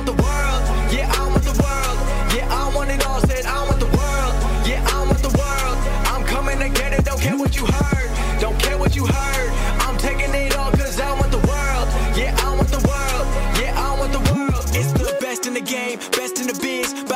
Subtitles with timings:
[0.00, 0.62] want the world.
[0.92, 1.98] Yeah, I want the world.
[2.34, 3.20] Yeah, I want it all.
[3.20, 4.34] Said I want the world.
[4.66, 5.76] Yeah, I want the world.
[6.12, 7.04] I'm coming to get it.
[7.04, 8.40] Don't care what you heard.
[8.40, 9.50] Don't care what you heard.
[9.84, 11.86] I'm taking it all cause I want the world.
[12.16, 13.26] Yeah, I want the world.
[13.60, 14.64] Yeah, I want the world.
[14.78, 16.69] It's the best in the game, best in the biz.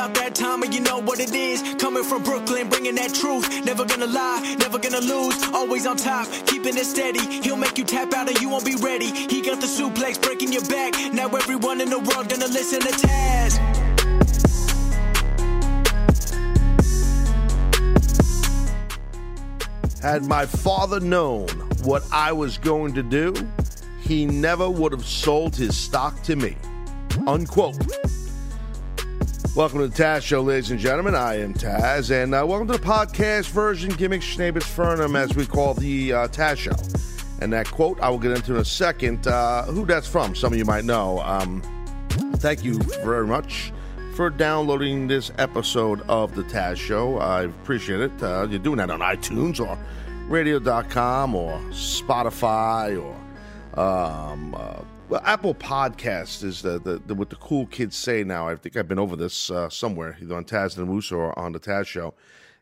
[0.05, 1.63] About that time and you know what it is.
[1.79, 3.65] Coming from Brooklyn, bringing that truth.
[3.65, 5.35] Never gonna lie, never gonna lose.
[5.51, 7.25] Always on top, keeping it steady.
[7.41, 9.07] He'll make you tap out and you won't be ready.
[9.07, 10.93] He got the suplex breaking your back.
[11.11, 13.57] Now everyone in the world gonna listen to Taz.
[20.03, 21.47] Had my father known
[21.81, 23.33] what I was going to do,
[24.01, 26.55] he never would have sold his stock to me.
[27.25, 27.77] Unquote.
[29.55, 31.15] Welcome to the Taz Show, ladies and gentlemen.
[31.15, 35.45] I am Taz, and uh, welcome to the podcast version, Gimmick Schnabitz Fernum, as we
[35.45, 36.75] call the uh, Taz Show.
[37.39, 39.25] And that quote I will get into in a second.
[39.27, 41.21] Uh, who that's from, some of you might know.
[41.21, 41.61] Um,
[42.35, 43.71] thank you very much
[44.17, 47.19] for downloading this episode of the Taz Show.
[47.19, 48.11] I appreciate it.
[48.21, 49.77] Uh, you're doing that on iTunes or
[50.27, 57.35] radio.com or Spotify or um, uh, well, Apple Podcast is the, the, the, what the
[57.35, 58.47] cool kids say now.
[58.47, 61.51] I think I've been over this uh, somewhere, either on Taz and Moose or on
[61.51, 62.15] the Taz Show.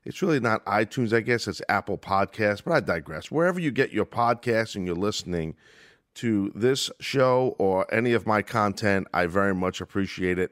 [0.03, 1.47] It's really not iTunes, I guess.
[1.47, 3.31] It's Apple Podcast, but I digress.
[3.31, 5.55] Wherever you get your podcasts and you're listening
[6.15, 10.51] to this show or any of my content, I very much appreciate it.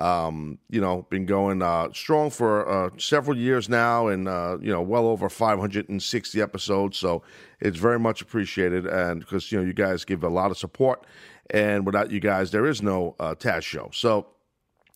[0.00, 4.70] Um, you know, been going uh, strong for uh, several years now, and uh, you
[4.70, 6.96] know, well over 560 episodes.
[6.96, 7.22] So
[7.60, 11.04] it's very much appreciated, and because you know, you guys give a lot of support,
[11.50, 13.90] and without you guys, there is no uh, Taz show.
[13.92, 14.26] So.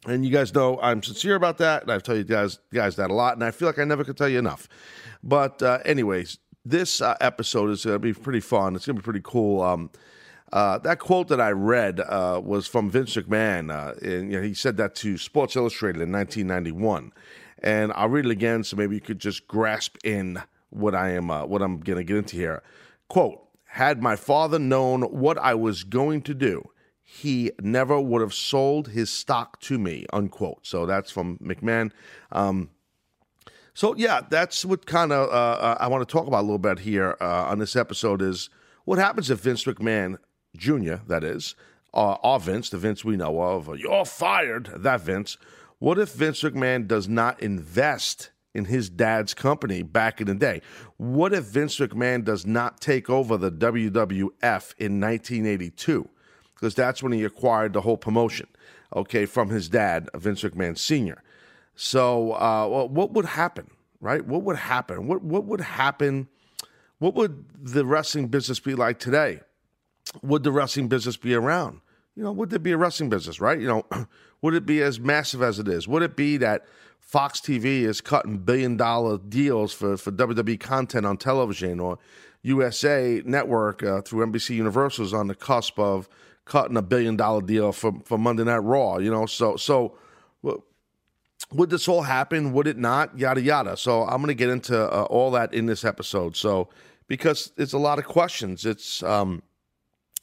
[0.05, 3.09] And you guys know I'm sincere about that, and I've told you guys guys that
[3.09, 4.69] a lot, and I feel like I never could tell you enough.
[5.23, 8.75] But uh, anyways, this uh, episode is going to be pretty fun.
[8.75, 9.63] It's going to be pretty cool.
[9.63, 9.91] Um,
[10.53, 14.43] uh, that quote that I read uh, was from Vince McMahon, uh, and you know,
[14.43, 17.13] he said that to Sports Illustrated in 1991.
[17.63, 21.31] And I'll read it again, so maybe you could just grasp in what I am,
[21.31, 22.63] uh, what I'm going to get into here.
[23.09, 26.69] Quote: Had my father known what I was going to do,
[27.03, 30.05] he never would have sold his stock to me.
[30.13, 30.67] Unquote.
[30.67, 31.93] So that's from McMahon.
[32.31, 32.71] Um,
[33.73, 36.81] so yeah, that's what kind of uh, I want to talk about a little bit
[36.81, 38.51] here uh, on this episode is
[38.85, 40.19] what happens if Vince McMahon
[40.57, 41.55] Jr., that is,
[41.95, 45.37] uh, our Vince, the Vince we know of, you're fired, that Vince.
[45.79, 50.63] What if Vince McMahon does not invest in his dad's company back in the day?
[50.97, 56.09] What if Vince McMahon does not take over the WWF in 1982?
[56.55, 58.47] Because that's when he acquired the whole promotion,
[58.95, 61.23] okay, from his dad, Vince McMahon Sr.
[61.75, 63.71] So, uh, what would happen,
[64.01, 64.25] right?
[64.25, 65.09] What would happen?
[65.09, 66.29] What, what would happen?
[66.99, 69.41] What would the wrestling business be like today?
[70.23, 71.81] Would the wrestling business be around?
[72.15, 73.59] You know, would there be a wrestling business, right?
[73.59, 73.87] You know,
[74.43, 75.89] would it be as massive as it is?
[75.89, 76.67] Would it be that
[77.01, 81.99] Fox TV is cutting billion dollar deals for, for WWE content on television or
[82.43, 86.09] USA Network uh, through NBC Universal is on the cusp of
[86.45, 89.27] cutting a billion dollar deal for, for Monday Night Raw, you know?
[89.27, 89.97] So, so
[91.53, 92.53] would this all happen?
[92.53, 93.17] Would it not?
[93.19, 93.77] Yada, yada.
[93.77, 96.37] So I'm going to get into uh, all that in this episode.
[96.37, 96.69] So,
[97.09, 98.65] because it's a lot of questions.
[98.65, 99.43] It's, um,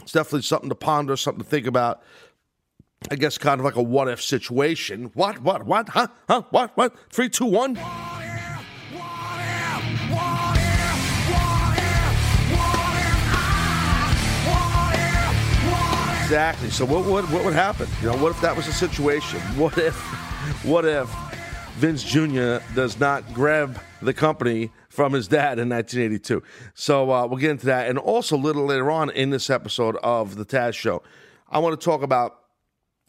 [0.01, 2.01] it's definitely something to ponder, something to think about.
[3.09, 5.11] I guess kind of like a what if situation.
[5.13, 6.95] What, what, what, huh, huh, what, what?
[7.09, 7.77] Three, two, one.
[16.29, 16.69] Exactly.
[16.69, 17.87] So what would what would happen?
[18.01, 19.39] You know, what if that was a situation?
[19.57, 19.95] What if
[20.63, 21.09] what if
[21.77, 22.57] Vince Jr.
[22.75, 26.43] does not grab the company from his dad in 1982?
[26.73, 29.95] So uh, we'll get into that, and also a little later on in this episode
[30.03, 31.01] of the Taz Show,
[31.49, 32.37] I want to talk about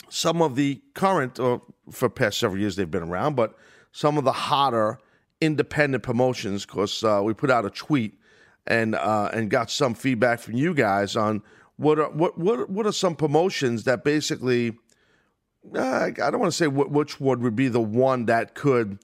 [0.09, 3.57] some of the current, or for past several years they've been around, but
[3.91, 5.01] some of the hotter
[5.41, 6.65] independent promotions.
[6.65, 8.21] Because uh, we put out a tweet
[8.69, 11.43] and uh, and got some feedback from you guys on
[11.77, 14.79] what are what what what are some promotions that basically
[15.75, 19.01] uh, I don't want to say which one would be the one that could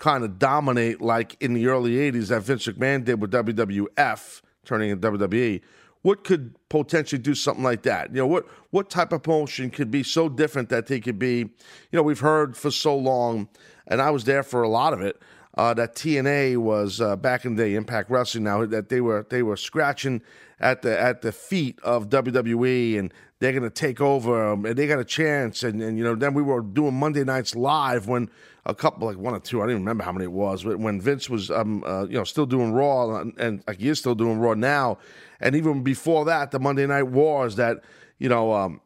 [0.00, 4.90] kind of dominate like in the early 80s that Vince McMahon did with WWF turning
[4.90, 5.60] into WWE
[6.02, 8.10] what could potentially do something like that?
[8.10, 11.38] You know, what what type of promotion could be so different that they could be,
[11.38, 11.48] you
[11.92, 13.48] know, we've heard for so long,
[13.86, 15.20] and I was there for a lot of it,
[15.58, 19.26] uh, that TNA was uh, back in the day, Impact Wrestling now, that they were
[19.28, 20.22] they were scratching
[20.58, 24.76] at the at the feet of WWE and they're going to take over um, and
[24.76, 28.06] they got a chance and, and you know then we were doing Monday nights live
[28.06, 28.30] when
[28.70, 30.78] a couple like one or two I don't even remember how many it was but
[30.78, 33.98] when Vince was um uh, you know still doing Raw and, and like he is
[33.98, 34.98] still doing Raw now
[35.40, 37.82] and even before that the Monday Night Wars that
[38.18, 38.80] you know um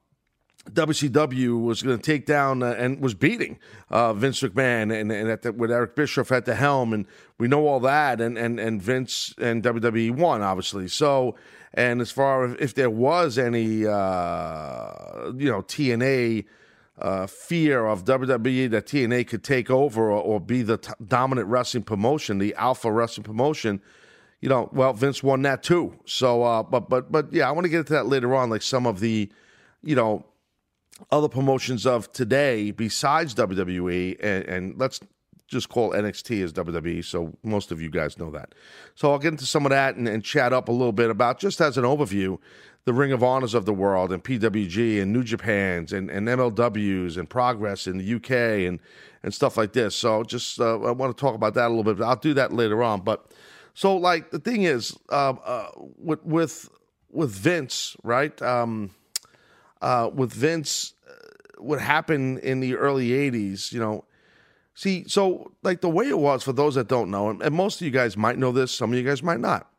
[0.70, 3.58] WCW was going to take down uh, and was beating
[3.90, 7.06] uh, Vince McMahon and, and the, with Eric Bischoff at the helm, and
[7.38, 10.88] we know all that, and and and Vince and WWE won obviously.
[10.88, 11.36] So,
[11.75, 16.46] and as far as if there was any, uh, you know, TNA
[16.99, 21.49] uh, fear of WWE that TNA could take over or, or be the t- dominant
[21.49, 23.81] wrestling promotion, the alpha wrestling promotion,
[24.41, 25.99] you know, well, Vince won that too.
[26.05, 28.62] So, uh, but but but yeah, I want to get into that later on, like
[28.62, 29.31] some of the,
[29.82, 30.25] you know
[31.11, 35.00] other promotions of today besides WWE, and, and, let's
[35.46, 38.55] just call NXT as WWE, so most of you guys know that.
[38.94, 41.38] So I'll get into some of that and, and, chat up a little bit about
[41.38, 42.38] just as an overview
[42.85, 47.17] the Ring of Honors of the world and PWG and New Japan's and, and MLWs
[47.17, 48.79] and Progress in the UK and
[49.23, 49.96] and stuff like this.
[49.96, 52.05] So just uh, I want to talk about that a little bit.
[52.05, 53.00] I'll do that later on.
[53.00, 53.32] But
[53.73, 56.69] so like the thing is uh, uh, with with
[57.11, 58.41] with Vince, right?
[58.43, 58.91] Um,
[59.81, 61.12] uh, with Vince, uh,
[61.58, 64.05] what happened in the early 80s, you know.
[64.75, 67.85] See, so like the way it was, for those that don't know, and, most of
[67.85, 69.71] you guys might know this, some of you guys might not.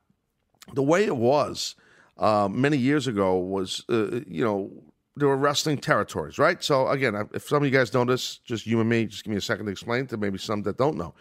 [0.73, 1.75] The way it was
[2.17, 4.71] uh, many years ago was, uh, you know,
[5.17, 6.63] there were wrestling territories, right?
[6.63, 9.31] So again, if some of you guys know this, just you and me, just give
[9.31, 11.13] me a second to explain to maybe some that don't know.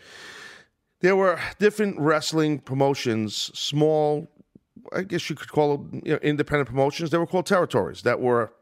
[1.01, 4.29] There were different wrestling promotions, small,
[4.93, 7.11] I guess you could call them you know, independent promotions.
[7.11, 8.53] They were called territories that were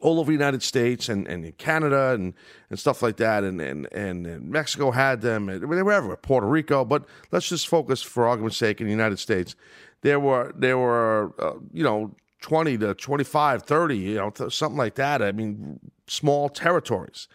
[0.00, 2.34] all over the United States and, and in Canada and,
[2.70, 3.44] and stuff like that.
[3.44, 6.84] And, and, and, and Mexico had them, they were everywhere, Puerto Rico.
[6.84, 9.54] But let's just focus, for argument's sake, in the United States.
[10.02, 14.94] There were, there were uh, you know, 20 to 25, 30, you know, something like
[14.94, 15.22] that.
[15.22, 17.28] I mean, small territories.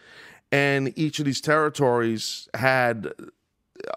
[0.51, 3.13] And each of these territories had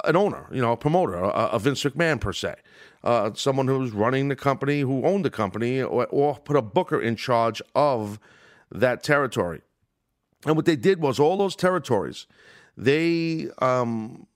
[0.05, 2.57] an owner, you know, a promoter, a, a Vince McMahon per se,
[3.05, 6.63] uh, someone who was running the company, who owned the company, or, or put a
[6.63, 8.21] booker in charge of–
[8.71, 9.63] that territory.
[10.47, 12.27] And what they did was all those territories,
[12.77, 14.27] they um,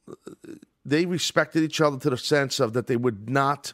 [0.84, 3.72] they respected each other to the sense of that they would not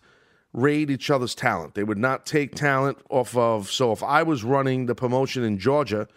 [0.53, 1.75] raid each other's talent.
[1.75, 3.71] They would not take talent off of.
[3.71, 6.09] So if I was running the promotion in Georgia,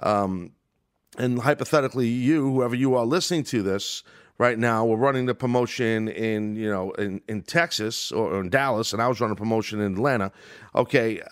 [0.00, 0.52] um,
[1.16, 4.02] and hypothetically you, whoever you are listening to this
[4.36, 8.92] right now, were running the promotion in you know in, in Texas or in Dallas,
[8.92, 10.32] and I was running a promotion in Atlanta.
[10.74, 11.22] Okay,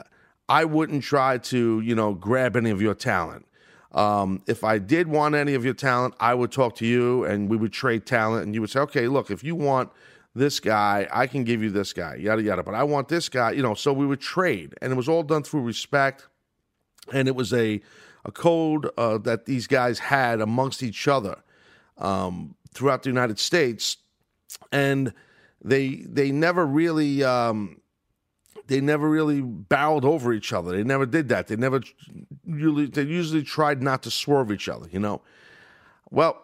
[0.53, 3.47] I wouldn't try to, you know, grab any of your talent.
[3.93, 7.49] Um, if I did want any of your talent, I would talk to you and
[7.49, 9.91] we would trade talent and you would say, okay, look, if you want
[10.35, 12.63] this guy, I can give you this guy, yada, yada.
[12.63, 14.75] But I want this guy, you know, so we would trade.
[14.83, 16.29] And it was all done through respect.
[17.11, 17.81] And it was a,
[18.27, 21.43] a code uh, that these guys had amongst each other
[21.97, 23.97] um, throughout the United States.
[24.71, 25.15] And
[25.65, 27.79] they, they never really, um,
[28.67, 30.73] they never really barreled over each other.
[30.73, 31.49] They never did that.
[31.49, 31.81] They never
[32.45, 34.89] usually they usually tried not to swerve each other.
[34.91, 35.23] You know.
[36.11, 36.43] Well,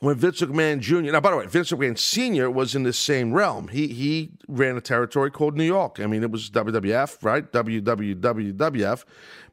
[0.00, 1.12] when Vince McMahon Jr.
[1.12, 2.50] Now, by the way, Vince McMahon Sr.
[2.50, 3.68] was in the same realm.
[3.68, 6.00] He he ran a territory called New York.
[6.00, 7.50] I mean, it was WWF, right?
[7.50, 9.04] WWWF,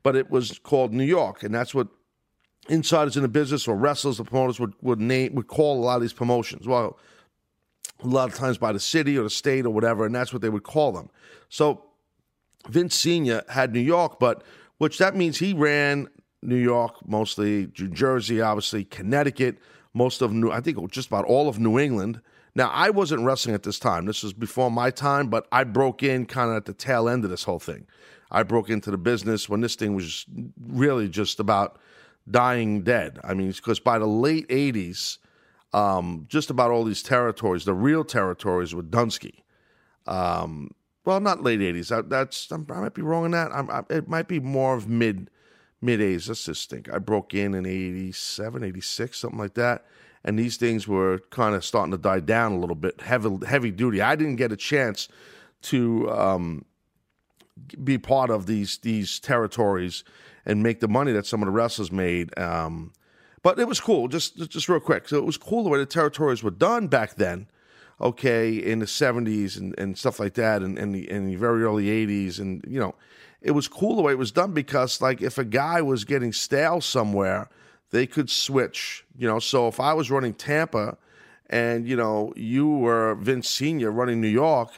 [0.03, 1.87] but it was called New York, and that's what
[2.67, 5.95] insiders in the business or wrestlers or promoters would would name would call a lot
[5.95, 6.67] of these promotions.
[6.67, 6.97] Well,
[8.03, 10.41] a lot of times by the city or the state or whatever, and that's what
[10.41, 11.09] they would call them.
[11.49, 11.85] So
[12.67, 13.43] Vince Sr.
[13.49, 14.43] had New York, but
[14.77, 16.07] which that means he ran
[16.41, 19.57] New York, mostly New Jersey, obviously Connecticut,
[19.93, 22.21] most of New, I think just about all of New England.
[22.53, 24.05] Now I wasn't wrestling at this time.
[24.05, 27.23] This was before my time, but I broke in kind of at the tail end
[27.23, 27.87] of this whole thing.
[28.31, 30.25] I broke into the business when this thing was
[30.67, 31.79] really just about
[32.29, 33.19] dying dead.
[33.23, 35.17] I mean, because by the late '80s,
[35.75, 39.43] um, just about all these territories, the real territories, with Dunsky.
[40.07, 40.71] Um,
[41.03, 41.91] well, not late '80s.
[41.91, 43.51] I, that's I might be wrong in that.
[43.51, 45.29] I, it might be more of mid
[45.81, 46.29] mid '80s.
[46.29, 46.91] Let's just think.
[46.91, 49.85] I broke in in '87, '86, something like that.
[50.23, 53.71] And these things were kind of starting to die down a little bit, heavy heavy
[53.71, 54.01] duty.
[54.01, 55.09] I didn't get a chance
[55.63, 56.65] to um,
[57.83, 60.05] be part of these these territories
[60.45, 62.37] and make the money that some of the wrestlers made.
[62.39, 62.93] Um,
[63.45, 64.07] but it was cool.
[64.07, 65.07] Just just real quick.
[65.07, 67.47] So it was cool the way the territories were done back then
[68.01, 71.63] okay, in the 70s and, and stuff like that, and, and, the, in the very
[71.63, 72.39] early 80s.
[72.39, 72.95] And, you know,
[73.41, 76.33] it was cool the way it was done because, like, if a guy was getting
[76.33, 77.49] stale somewhere,
[77.91, 79.39] they could switch, you know.
[79.39, 80.97] So if I was running Tampa
[81.49, 83.91] and, you know, you were Vince Sr.
[83.91, 84.71] running New York,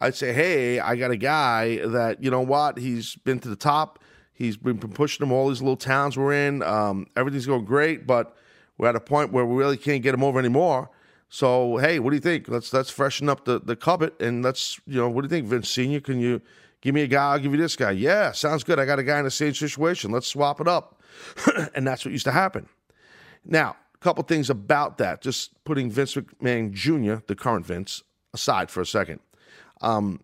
[0.00, 3.56] I'd say, hey, I got a guy that, you know what, he's been to the
[3.56, 4.00] top.
[4.34, 6.62] He's been pushing them all these little towns we're in.
[6.62, 8.36] Um, everything's going great, but
[8.76, 10.90] we're at a point where we really can't get him over anymore.
[11.28, 12.48] So hey, what do you think?
[12.48, 15.46] Let's let's freshen up the the cupboard and let's you know what do you think,
[15.46, 16.00] Vince Senior?
[16.00, 16.42] Can you
[16.84, 17.92] Give me a guy, I'll give you this guy.
[17.92, 18.78] Yeah, sounds good.
[18.78, 20.10] I got a guy in the same situation.
[20.10, 21.00] Let's swap it up.
[21.74, 22.68] and that's what used to happen.
[23.42, 28.02] Now, a couple things about that, just putting Vince McMahon Jr., the current Vince,
[28.34, 29.20] aside for a second.
[29.80, 30.20] Um,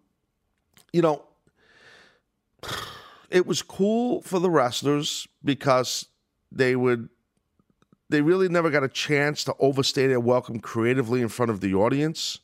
[0.93, 1.23] you know,
[3.31, 6.07] it was cool for the wrestlers because
[6.53, 7.09] they would
[8.09, 11.75] they really never got a chance to overstay their welcome creatively in front of the
[11.75, 12.41] audience.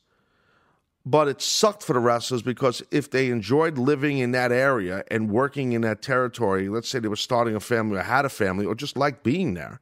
[1.05, 5.31] But it sucked for the wrestlers because if they enjoyed living in that area and
[5.31, 8.64] working in that territory, let's say they were starting a family or had a family
[8.64, 9.81] or just liked being there,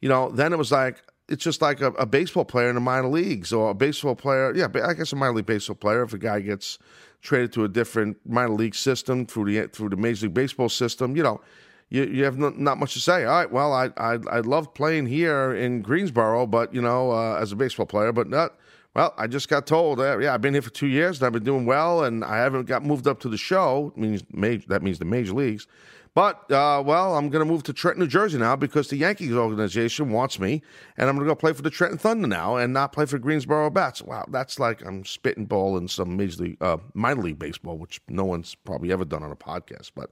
[0.00, 2.80] you know, then it was like, it's just like a, a baseball player in the
[2.80, 4.54] minor leagues or a baseball player.
[4.54, 6.78] Yeah, I guess a minor league baseball player, if a guy gets
[7.20, 11.16] traded to a different minor league system through the through the Major League Baseball system,
[11.16, 11.40] you know,
[11.90, 13.24] you, you have not, much to say.
[13.24, 17.38] All right, well, I I I love playing here in Greensboro, but you know, uh,
[17.40, 18.54] as a baseball player, but not.
[18.94, 21.32] Well, I just got told, uh, yeah, I've been here for two years and I've
[21.32, 23.92] been doing well, and I haven't got moved up to the show.
[23.96, 24.22] means
[24.66, 25.66] that means the major leagues.
[26.14, 29.32] But, uh, well, I'm going to move to Trenton, New Jersey now because the Yankees
[29.32, 30.62] organization wants me,
[30.96, 33.18] and I'm going to go play for the Trenton Thunder now and not play for
[33.18, 34.02] Greensboro Bats.
[34.02, 38.00] Wow, that's like I'm spitting ball in some major league, uh, minor league baseball, which
[38.08, 39.92] no one's probably ever done on a podcast.
[39.94, 40.10] But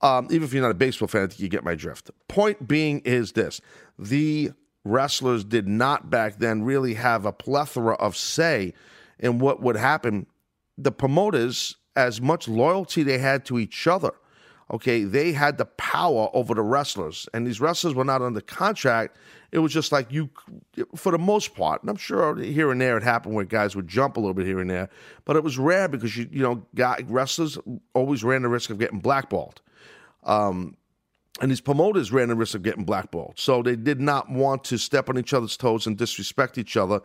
[0.00, 2.10] um, even if you're not a baseball fan, I think you get my drift.
[2.28, 3.60] Point being is this
[3.98, 4.52] the
[4.84, 8.72] wrestlers did not back then really have a plethora of say
[9.18, 10.26] in what would happen.
[10.76, 14.12] The promoters, as much loyalty they had to each other,
[14.70, 17.26] okay, they had the power over the wrestlers.
[17.32, 19.16] And these wrestlers were not under contract.
[19.50, 20.28] It was just like you,
[20.94, 23.88] for the most part, and I'm sure here and there it happened where guys would
[23.88, 24.90] jump a little bit here and there,
[25.24, 27.56] but it was rare because you, you know, guy, wrestlers
[27.94, 29.62] always ran the risk of getting blackballed.
[30.24, 30.76] Um,
[31.40, 33.34] and these promoters ran the risk of getting blackballed.
[33.36, 37.00] So they did not want to step on each other's toes and disrespect each other.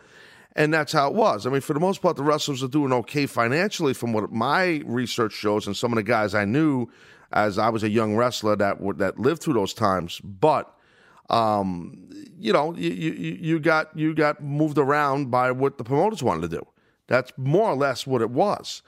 [0.56, 1.48] And that's how it was.
[1.48, 4.82] I mean, for the most part, the wrestlers are doing okay financially from what my
[4.86, 6.90] research shows and some of the guys I knew
[7.34, 10.20] as I was a young wrestler that that lived through those times.
[10.24, 10.74] But
[11.30, 16.24] um, you know, you, you, you got you got moved around by what the promoters
[16.24, 16.68] wanted to do.
[17.08, 18.82] That's more or less what it was.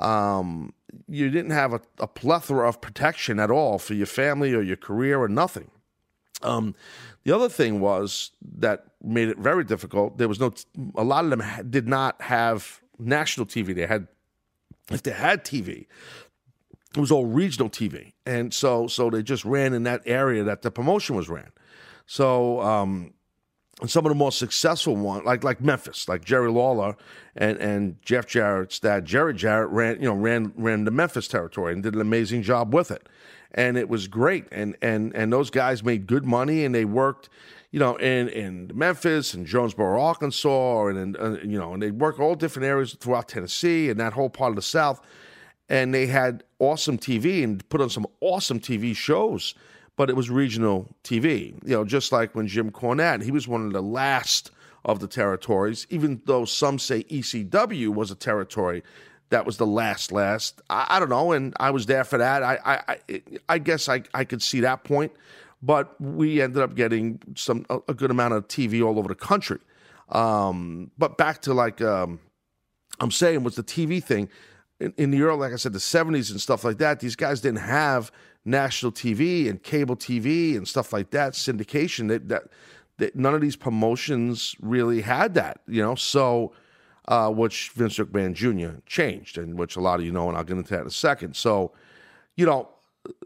[0.00, 0.74] Um,
[1.08, 4.76] you didn't have a, a, plethora of protection at all for your family or your
[4.76, 5.70] career or nothing.
[6.42, 6.74] Um,
[7.24, 10.18] the other thing was that made it very difficult.
[10.18, 10.52] There was no,
[10.96, 13.74] a lot of them did not have national TV.
[13.74, 14.08] They had,
[14.90, 15.86] if they had TV,
[16.94, 20.62] it was all regional TV, and so so they just ran in that area that
[20.62, 21.50] the promotion was ran.
[22.06, 23.14] So um,
[23.82, 26.96] and some of the more successful ones, like like Memphis, like Jerry Lawler
[27.34, 31.72] and, and Jeff Jarrett's dad, Jerry Jarrett, ran you know ran ran the Memphis territory
[31.72, 33.08] and did an amazing job with it,
[33.50, 34.46] and it was great.
[34.52, 37.28] And and and those guys made good money and they worked,
[37.72, 41.90] you know, in in Memphis and Jonesboro, Arkansas, and, and uh, you know, and they
[41.90, 45.00] worked all different areas throughout Tennessee and that whole part of the South,
[45.68, 49.54] and they had awesome TV and put on some awesome TV shows
[49.96, 51.52] but it was regional TV.
[51.64, 54.50] You know, just like when Jim Cornette, he was one of the last
[54.84, 58.82] of the territories, even though some say ECW was a territory
[59.30, 60.60] that was the last last.
[60.68, 62.42] I, I don't know, and I was there for that.
[62.42, 65.12] I I, I guess I, I could see that point,
[65.62, 69.14] but we ended up getting some a, a good amount of TV all over the
[69.14, 69.58] country.
[70.08, 72.20] Um, but back to like um,
[73.00, 74.28] I'm saying was the TV thing
[74.82, 77.00] in, in the early, like I said, the 70s and stuff like that.
[77.00, 78.10] These guys didn't have
[78.44, 82.08] national TV and cable TV and stuff like that, syndication.
[82.08, 82.28] That,
[82.98, 85.94] that, none of these promotions really had that, you know.
[85.94, 86.52] So,
[87.08, 88.80] uh, which Vince McMahon Jr.
[88.86, 90.90] changed, and which a lot of you know, and I'll get into that in a
[90.90, 91.34] second.
[91.34, 91.72] So,
[92.36, 92.68] you know,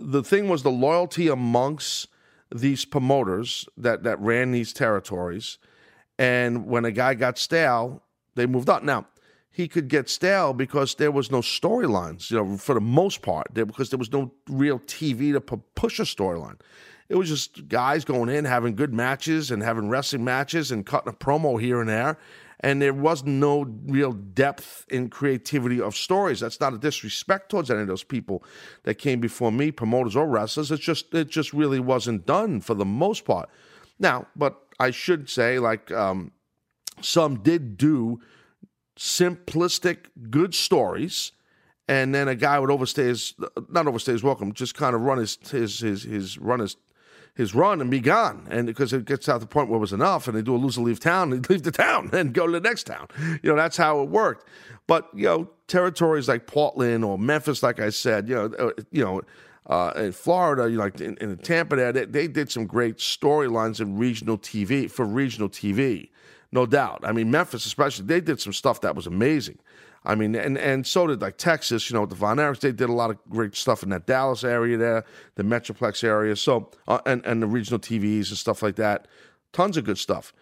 [0.01, 2.09] the thing was the loyalty amongst
[2.55, 5.59] these promoters that that ran these territories,
[6.19, 8.03] and when a guy got stale,
[8.35, 8.87] they moved on.
[8.87, 9.07] Now,
[9.57, 13.55] he could get stale because there was no storylines, you know, for the most part,
[13.55, 16.61] because there was no real TV to push a storyline.
[17.09, 21.09] It was just guys going in, having good matches and having wrestling matches and cutting
[21.09, 22.19] a promo here and there.
[22.61, 26.41] And there was no real depth in creativity of stories.
[26.41, 28.45] That's not a disrespect towards any of those people
[28.83, 30.71] that came before me, promoters or wrestlers.
[30.71, 33.49] It's just it just really wasn't done for the most part.
[33.99, 36.33] Now, but I should say, like um,
[37.01, 38.21] some did do
[38.97, 41.33] simplistic, good stories,
[41.89, 43.35] and then a guy would overstay his
[43.69, 46.77] not overstay his welcome, just kind of run his his his, his run his
[47.35, 48.47] his run and be gone.
[48.51, 50.59] And because it gets out the point where it was enough, and they do a
[50.59, 53.09] loser leave town, they leave the town and go to the next town.
[53.43, 54.49] You know, that's how it worked.
[54.87, 59.05] But you know, territories like Portland or Memphis, like I said, you know, uh, you
[59.05, 59.23] know.
[59.69, 62.99] Uh, in Florida, you know, like in, in Tampa, there they, they did some great
[62.99, 66.09] storylines in regional TV for regional TV
[66.57, 67.01] no doubt.
[67.05, 69.59] I mean, Memphis, especially, they did some stuff that was amazing.
[70.05, 71.91] I mean, and and so did like Texas.
[71.91, 74.43] You know, the Von Erichs, they did a lot of great stuff in that Dallas
[74.43, 76.35] area there, the Metroplex area.
[76.35, 79.07] So uh, and and the regional TVs and stuff like that.
[79.53, 80.33] Tons of good stuff.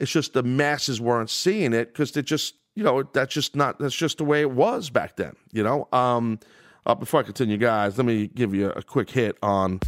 [0.00, 3.78] It's just the masses weren't seeing it because they just you know that's just not
[3.78, 5.36] that's just the way it was back then.
[5.52, 5.88] You know.
[5.92, 6.40] Um,
[6.86, 9.80] uh, before I continue, guys, let me give you a quick hit on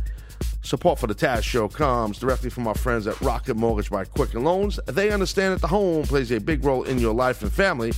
[0.64, 4.44] Support for the Taz Show comes directly from our friends at Rocket Mortgage by Quicken
[4.44, 4.78] Loans.
[4.86, 7.92] They understand that the home plays a big role in your life and family.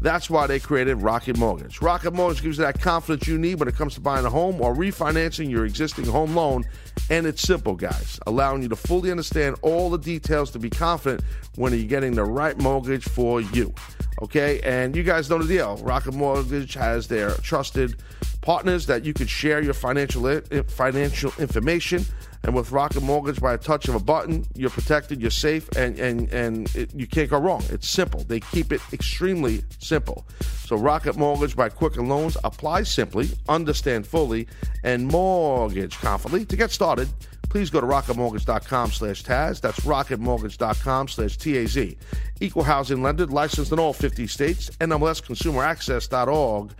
[0.00, 1.80] That's why they created Rocket Mortgage.
[1.80, 4.60] Rocket Mortgage gives you that confidence you need when it comes to buying a home
[4.60, 6.64] or refinancing your existing home loan.
[7.10, 11.22] And it's simple, guys, allowing you to fully understand all the details to be confident
[11.56, 13.74] when you're getting the right mortgage for you.
[14.20, 15.76] Okay, and you guys know the deal.
[15.78, 17.96] Rocket Mortgage has their trusted
[18.40, 22.04] partners that you could share your financial eh, financial information.
[22.44, 25.98] And with Rocket Mortgage, by a touch of a button, you're protected, you're safe, and
[25.98, 27.62] and and it, you can't go wrong.
[27.70, 28.20] It's simple.
[28.24, 30.26] They keep it extremely simple.
[30.40, 34.46] So Rocket Mortgage by Quicken Loans apply simply, understand fully,
[34.84, 36.44] and mortgage confidently.
[36.46, 37.08] To get started,
[37.48, 39.60] please go to rocketmortgage.com slash Taz.
[39.60, 41.96] That's rocketmortgage.com slash T-A-Z.
[42.40, 46.72] Equal housing lender, licensed in all 50 states, NMLSconsumeraccess.org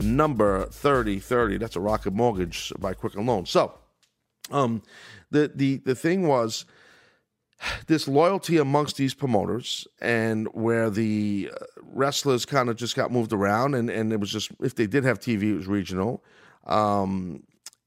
[0.00, 1.58] number 3030.
[1.58, 3.50] That's a Rocket Mortgage by Quicken Loans.
[3.50, 3.74] So,
[4.50, 4.82] um,
[5.30, 6.64] the, the, the thing was
[7.86, 13.32] this loyalty amongst these promoters and where the uh, wrestlers kind of just got moved
[13.32, 16.24] around and, and it was just, if they did have TV, it was regional.
[16.66, 17.42] Um,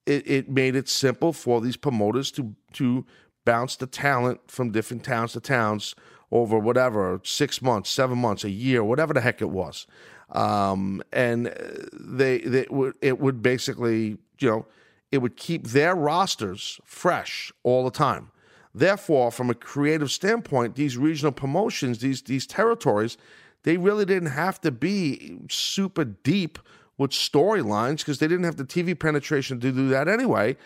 [0.06, 3.06] it, it made it simple for these promoters to, to
[3.46, 5.96] bounce the talent from different towns to towns
[6.32, 9.86] over whatever, six months, seven months, a year, whatever the heck it was.
[10.32, 11.54] Um, and
[11.94, 14.66] they, they would, it would basically, you know,
[15.14, 18.32] it would keep their rosters fresh all the time.
[18.74, 23.16] Therefore, from a creative standpoint, these regional promotions, these these territories,
[23.62, 26.58] they really didn't have to be super deep
[26.98, 30.58] with storylines because they didn't have the TV penetration to do that anyway.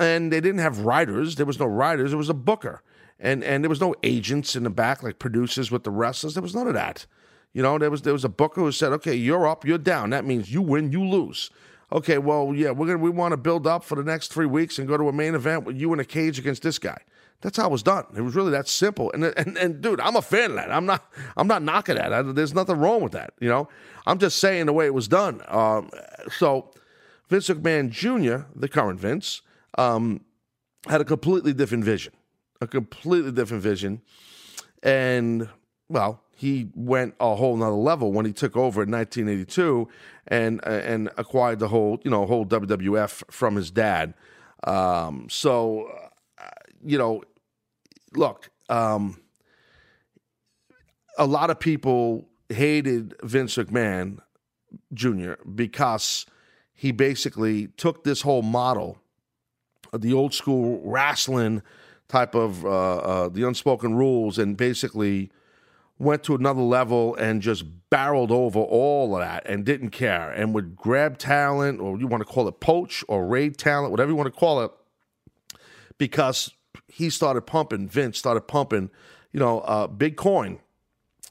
[0.00, 1.36] And they didn't have writers.
[1.36, 2.10] There was no writers.
[2.10, 2.82] There was a booker.
[3.20, 6.34] And and there was no agents in the back like producers with the wrestlers.
[6.34, 7.06] There was none of that.
[7.52, 10.10] You know, there was there was a booker who said, "Okay, you're up, you're down.
[10.10, 11.50] That means you win, you lose."
[11.94, 14.80] Okay, well, yeah, we're gonna we want to build up for the next three weeks
[14.80, 16.98] and go to a main event with you in a cage against this guy.
[17.40, 18.04] That's how it was done.
[18.16, 19.12] It was really that simple.
[19.12, 20.72] And and, and dude, I'm a fan of that.
[20.72, 21.04] I'm not
[21.36, 22.12] I'm not knocking that.
[22.12, 23.34] I, there's nothing wrong with that.
[23.38, 23.68] You know,
[24.06, 25.40] I'm just saying the way it was done.
[25.46, 25.88] Um,
[26.36, 26.72] so
[27.28, 29.42] Vince McMahon Jr., the current Vince,
[29.78, 30.22] um,
[30.88, 32.12] had a completely different vision,
[32.60, 34.02] a completely different vision,
[34.82, 35.48] and
[35.88, 39.88] well, he went a whole nother level when he took over in 1982
[40.28, 44.14] and uh, and acquired the whole you know whole WWF from his dad.
[44.64, 45.88] Um, so
[46.38, 46.48] uh,
[46.84, 47.22] you know,
[48.14, 49.20] look, um,
[51.18, 54.18] a lot of people hated Vince McMahon
[54.92, 55.34] Jr.
[55.54, 56.26] because
[56.72, 58.98] he basically took this whole model,
[59.92, 61.62] the old school wrestling
[62.08, 65.30] type of uh, uh the unspoken rules, and basically
[65.98, 70.52] went to another level and just barreled over all of that and didn't care and
[70.54, 74.16] would grab talent or you want to call it poach or raid talent, whatever you
[74.16, 74.70] want to call it,
[75.98, 76.50] because
[76.88, 78.90] he started pumping, Vince started pumping,
[79.32, 80.58] you know, uh, big coin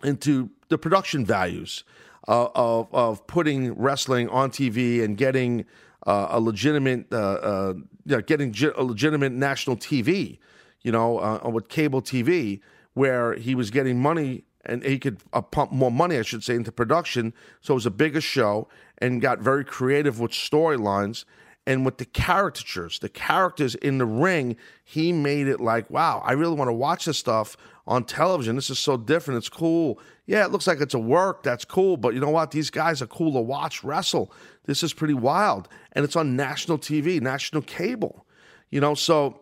[0.03, 1.83] into the production values
[2.27, 5.65] uh, of, of putting wrestling on TV and getting
[6.07, 7.73] uh, a legitimate, uh, uh,
[8.05, 10.39] you know, getting a legitimate national TV,
[10.81, 12.61] you know, uh, with cable TV,
[12.93, 16.55] where he was getting money and he could uh, pump more money, I should say,
[16.55, 17.33] into production.
[17.61, 21.25] So it was a bigger show and got very creative with storylines
[21.65, 24.55] and with the caricatures, the characters in the ring.
[24.83, 28.55] He made it like, wow, I really want to watch this stuff on television.
[28.55, 29.37] This is so different.
[29.39, 29.99] It's cool.
[30.25, 31.43] Yeah, it looks like it's a work.
[31.43, 31.97] That's cool.
[31.97, 32.51] But you know what?
[32.51, 34.31] These guys are cool to watch wrestle.
[34.65, 35.67] This is pretty wild.
[35.91, 38.25] And it's on national TV, national cable.
[38.69, 39.41] You know, so,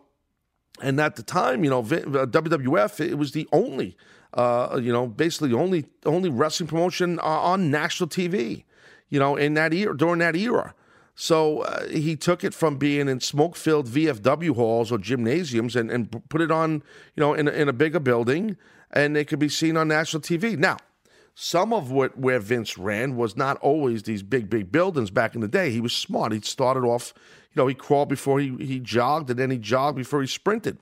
[0.82, 3.96] and at the time, you know, WWF, it was the only
[4.34, 8.64] uh, you know, basically only only wrestling promotion uh, on national TV,
[9.08, 10.74] you know, in that era during that era.
[11.14, 16.10] So uh, he took it from being in smoke-filled VFW halls or gymnasiums and, and
[16.30, 16.82] put it on,
[17.14, 18.56] you know, in a, in a bigger building,
[18.90, 20.56] and it could be seen on national TV.
[20.56, 20.78] Now,
[21.34, 25.42] some of what where Vince ran was not always these big, big buildings back in
[25.42, 25.70] the day.
[25.70, 26.32] He was smart.
[26.32, 27.12] He started off,
[27.54, 30.78] you know, he crawled before he, he jogged, and then he jogged before he sprinted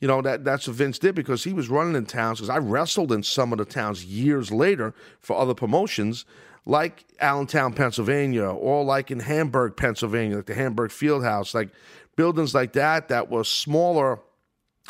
[0.00, 2.38] you know that that's what Vince did because he was running in towns.
[2.38, 6.24] Because I wrestled in some of the towns years later for other promotions,
[6.66, 11.70] like Allentown, Pennsylvania, or like in Hamburg, Pennsylvania, like the Hamburg Fieldhouse, like
[12.14, 14.20] buildings like that that were smaller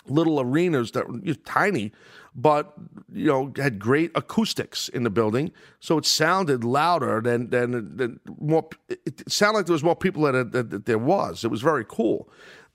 [0.07, 1.92] little arenas that were tiny,
[2.35, 2.75] but
[3.12, 8.21] you know had great acoustics in the building, so it sounded louder than than, than
[8.38, 8.68] more.
[8.88, 11.44] It sounded like there was more people than, than, than there was.
[11.44, 12.29] It was very cool.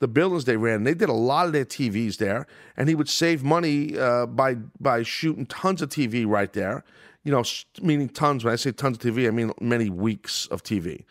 [0.04, 3.08] The buildings they ran, they did a lot of their TVs there, and he would
[3.08, 6.84] save money uh, by by shooting tons of TV right there.
[7.22, 7.42] You know,
[7.80, 8.44] meaning tons.
[8.44, 11.04] When I say tons of TV, I mean many weeks of TV.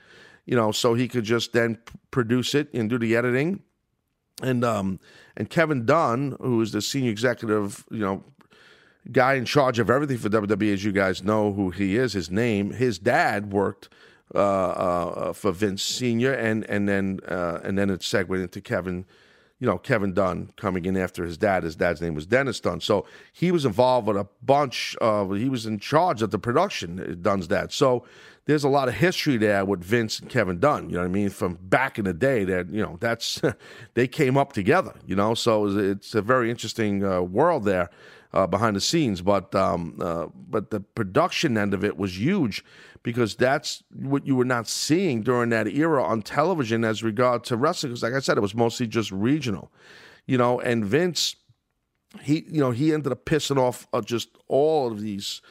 [0.46, 1.80] You know, so he could just then
[2.12, 3.64] produce it and do the editing
[4.44, 5.00] and um,
[5.36, 8.24] and Kevin Dunn, who is the senior executive, you know,
[9.12, 12.30] guy in charge of everything for WWE, as you guys know who he is, his
[12.30, 12.72] name.
[12.72, 13.90] His dad worked
[14.34, 19.06] for Vince Senior, and and then uh, and then it segued into Kevin.
[19.60, 21.64] You know, Kevin Dunn coming in after his dad.
[21.64, 22.82] His dad's name was Dennis Dunn.
[22.82, 27.20] So he was involved with a bunch of, he was in charge of the production,
[27.22, 27.72] Dunn's dad.
[27.72, 28.04] So
[28.46, 30.90] there's a lot of history there with Vince and Kevin Dunn.
[30.90, 31.30] You know what I mean?
[31.30, 33.42] From back in the day, that you know that's
[33.94, 34.94] they came up together.
[35.06, 37.90] You know, so it's a very interesting uh, world there
[38.34, 39.22] uh, behind the scenes.
[39.22, 42.64] But um, uh, but the production end of it was huge
[43.04, 47.58] because that's what you were not seeing during that era on television as regard to
[47.58, 47.92] wrestling.
[47.92, 49.72] Because like I said, it was mostly just regional.
[50.26, 51.36] You know, and Vince,
[52.22, 55.42] he you know he ended up pissing off uh, just all of these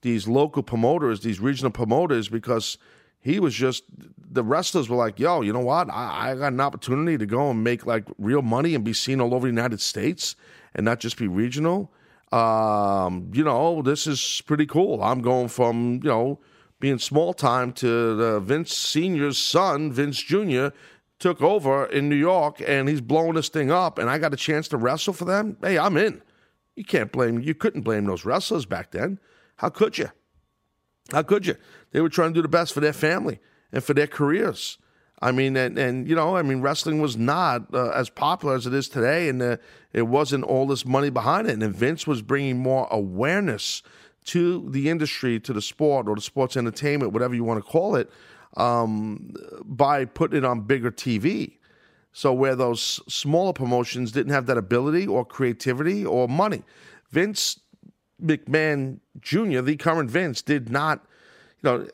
[0.00, 2.76] these local promoters, these regional promoters, because
[3.20, 3.84] he was just
[4.18, 5.88] the wrestlers were like, "Yo, you know what?
[5.90, 9.20] I, I, got an opportunity to go and make like real money and be seen
[9.20, 10.34] all over the United States,
[10.74, 11.92] and not just be regional.
[12.32, 15.02] Um, you know, this is pretty cool.
[15.02, 16.40] I'm going from you know
[16.80, 20.72] being small time to Vince Senior's son, Vince Junior."
[21.18, 24.36] Took over in New York and he's blowing this thing up, and I got a
[24.36, 25.56] chance to wrestle for them.
[25.62, 26.20] Hey, I'm in.
[26.74, 29.20] You can't blame, you couldn't blame those wrestlers back then.
[29.56, 30.10] How could you?
[31.12, 31.54] How could you?
[31.92, 33.38] They were trying to do the best for their family
[33.70, 34.78] and for their careers.
[35.22, 38.66] I mean, and, and you know, I mean, wrestling was not uh, as popular as
[38.66, 39.56] it is today, and uh,
[39.92, 41.62] it wasn't all this money behind it.
[41.62, 43.84] And Vince was bringing more awareness
[44.24, 47.94] to the industry, to the sport or the sports entertainment, whatever you want to call
[47.94, 48.10] it,
[48.56, 49.32] um,
[49.64, 51.58] by putting it on bigger TV.
[52.12, 56.64] So where those smaller promotions didn't have that ability or creativity or money,
[57.10, 57.60] Vince
[58.22, 61.06] McMahon Jr., the current Vince, did not,
[61.62, 61.86] you know,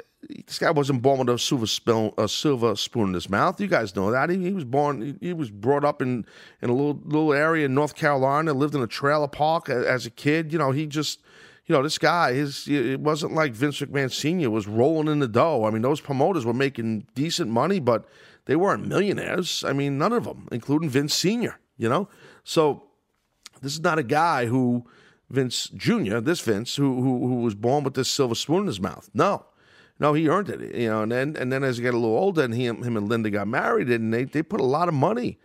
[0.47, 3.61] this guy wasn't born with a silver spoon, a silver spoon in his mouth.
[3.61, 4.31] You guys know that.
[4.31, 6.27] He, he was born, he, he, was brought up in,
[6.61, 10.07] in a little little area in North Carolina, lived in a trailer park as, as
[10.07, 10.53] a kid.
[10.53, 11.21] You know, he just,
[11.67, 14.51] you know, this guy, his, it wasn't like Vince McMahon Sr.
[14.51, 15.65] was rolling in the dough.
[15.65, 18.07] I mean, those promoters were making decent money, but
[18.47, 19.63] they weren't millionaires.
[19.65, 22.09] I mean, none of them, including Vince Sr., you know?
[22.43, 22.85] So
[23.63, 24.85] this is not a guy who,
[25.31, 28.81] Vince Jr., this Vince, who, who, who was born with this silver spoon in his
[28.81, 29.11] mouth.
[29.13, 29.45] No,
[30.01, 30.75] no, he earned it.
[30.75, 32.97] You know, and then and then as he got a little older, and he, him
[32.97, 35.39] and Linda got married, and they they put a lot of money,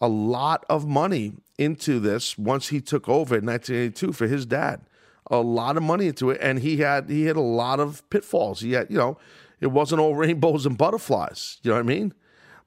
[0.00, 4.82] a lot of money into this once he took over in 1982 for his dad.
[5.28, 8.60] A lot of money into it, and he had he had a lot of pitfalls.
[8.60, 9.18] He had, you know,
[9.60, 11.58] it wasn't all rainbows and butterflies.
[11.62, 12.14] You know what I mean?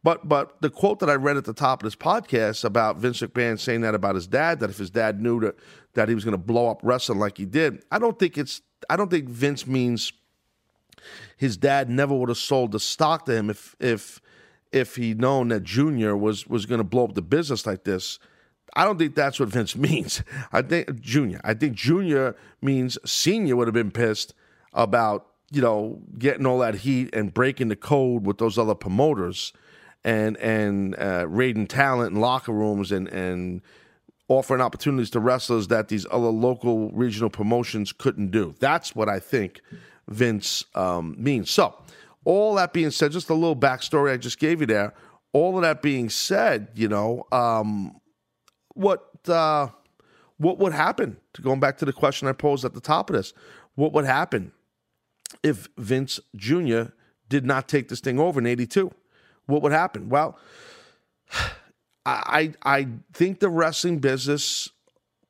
[0.04, 3.22] But but the quote that I read at the top of this podcast about Vince
[3.22, 5.56] McMahon saying that about his dad, that if his dad knew that
[5.94, 8.62] that he was going to blow up wrestling like he did, I don't think it's
[8.90, 10.12] I don't think Vince means
[11.38, 14.22] his dad never would have sold the stock to him if if
[14.72, 18.20] if he'd known that Junior was was going to blow up the business like this.
[18.76, 20.24] I don't think that's what Vince means.
[20.52, 21.42] I think Junior.
[21.44, 24.34] I think Junior means Senior would have been pissed
[24.74, 29.54] about you know getting all that heat and breaking the code with those other promoters
[30.04, 33.62] and and uh, raiding talent in locker rooms and and
[34.28, 38.54] offering opportunities to wrestlers that these other local regional promotions couldn't do.
[38.60, 39.62] That's what I think
[40.10, 41.50] Vince um, means.
[41.50, 41.76] So,
[42.26, 44.94] all that being said, just a little backstory I just gave you there.
[45.34, 48.00] All of that being said, you know, um,
[48.74, 49.68] what uh,
[50.38, 51.18] what would happen?
[51.42, 53.34] Going back to the question I posed at the top of this,
[53.76, 54.52] what would happen
[55.44, 56.84] if Vince Jr.
[57.30, 58.92] did not take this thing over in '82?
[59.50, 60.10] what would happen?
[60.10, 60.38] Well,
[62.06, 64.70] I I think the wrestling business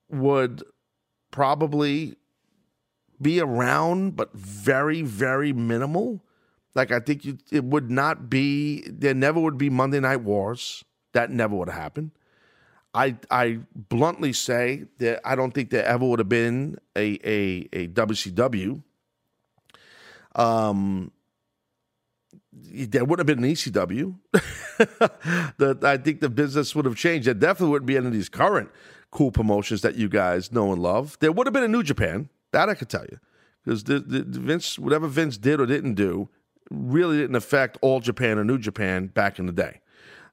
[0.09, 0.63] would
[1.31, 2.15] probably
[3.21, 6.21] be around, but very very minimal.
[6.75, 8.83] Like I think you, it would not be.
[8.87, 10.83] There never would be Monday Night Wars.
[11.13, 12.11] That never would have happened.
[12.93, 17.69] I I bluntly say that I don't think there ever would have been a a,
[17.73, 18.83] a WCW.
[20.35, 21.11] Um,
[22.51, 24.15] there would have been an ECW.
[25.57, 27.27] the, I think the business would have changed.
[27.27, 28.69] There definitely wouldn't be any of these current
[29.11, 31.17] cool promotions that you guys know and love.
[31.19, 32.29] There would have been a New Japan.
[32.51, 33.19] That I could tell you.
[33.63, 36.29] Because the, the, Vince, whatever Vince did or didn't do,
[36.71, 39.81] really didn't affect All Japan or New Japan back in the day.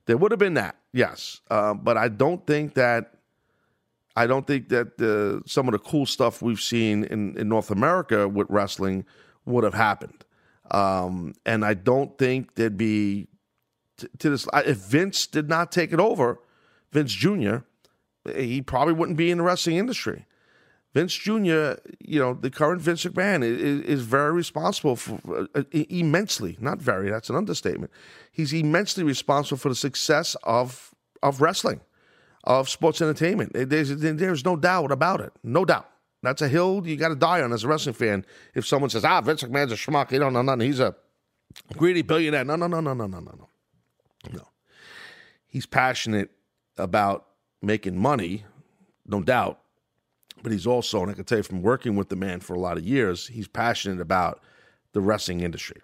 [0.07, 1.41] There would have been that, yes.
[1.51, 3.13] Uh, but I don't think that.
[4.19, 7.71] I don't think that the, some of the cool stuff we've seen in, in North
[7.71, 9.05] America with wrestling
[9.45, 10.25] would have happened.
[10.71, 13.29] Um, and I don't think there'd be
[13.99, 14.49] to, to this.
[14.55, 16.41] If Vince did not take it over,
[16.93, 17.59] Vince Jr.,
[18.35, 20.25] he probably wouldn't be in the wrestling industry.
[20.97, 26.57] Vince Jr., you know, the current Vince McMahon is, is very responsible for uh, immensely,
[26.59, 27.93] not very, that's an understatement.
[28.33, 31.83] He's immensely responsible for the success of of wrestling,
[32.45, 33.53] of sports entertainment.
[33.55, 35.35] There's, there's no doubt about it.
[35.43, 35.87] No doubt.
[36.23, 38.25] That's a hill you got to die on as a wrestling fan.
[38.55, 40.67] If someone says, ah, Vince McMahon's a schmuck, you don't know nothing.
[40.67, 40.95] He's a
[41.77, 42.45] greedy billionaire.
[42.45, 43.49] No, no, no, no, no, no, no, no.
[44.33, 44.49] No.
[45.47, 46.31] He's passionate
[46.79, 47.27] about
[47.61, 48.47] making money,
[49.07, 49.61] no doubt.
[50.47, 52.61] But he's also, and I can tell you from working with the man for a
[52.61, 54.41] lot of years, he's passionate about
[54.93, 55.83] the wrestling industry.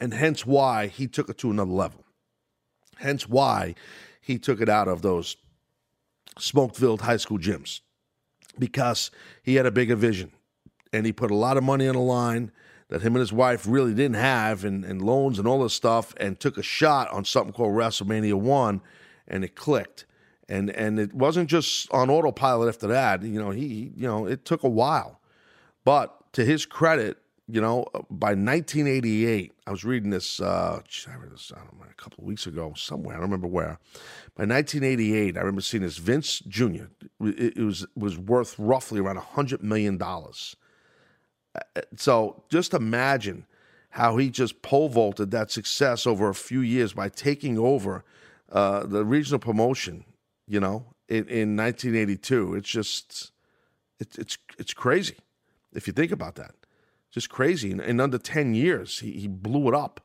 [0.00, 2.02] And hence why he took it to another level.
[2.96, 3.74] Hence why
[4.22, 5.36] he took it out of those
[6.38, 7.82] smoke filled high school gyms
[8.58, 9.10] because
[9.42, 10.32] he had a bigger vision
[10.90, 12.50] and he put a lot of money on the line
[12.88, 16.14] that him and his wife really didn't have and, and loans and all this stuff
[16.16, 18.80] and took a shot on something called WrestleMania 1
[19.26, 20.06] and it clicked.
[20.48, 23.22] And and it wasn't just on autopilot after that.
[23.22, 25.20] You know, he you know, it took a while.
[25.84, 31.32] But to his credit, you know, by 1988, I was reading this, uh, I read
[31.32, 33.14] this, I don't know, a couple of weeks ago somewhere.
[33.14, 33.78] I don't remember where.
[34.36, 35.96] By 1988, I remember seeing this.
[35.96, 36.84] Vince Jr.
[37.20, 40.56] It, it was was worth roughly around hundred million dollars.
[41.54, 43.46] Uh, so just imagine
[43.90, 48.04] how he just pole vaulted that success over a few years by taking over
[48.52, 50.04] uh, the regional promotion.
[50.48, 53.32] You know, in, in 1982, it's just
[54.00, 55.16] it, it's it's crazy
[55.72, 56.54] if you think about that
[57.10, 57.70] just crazy.
[57.70, 60.00] In, in under 10 years, he, he blew it up.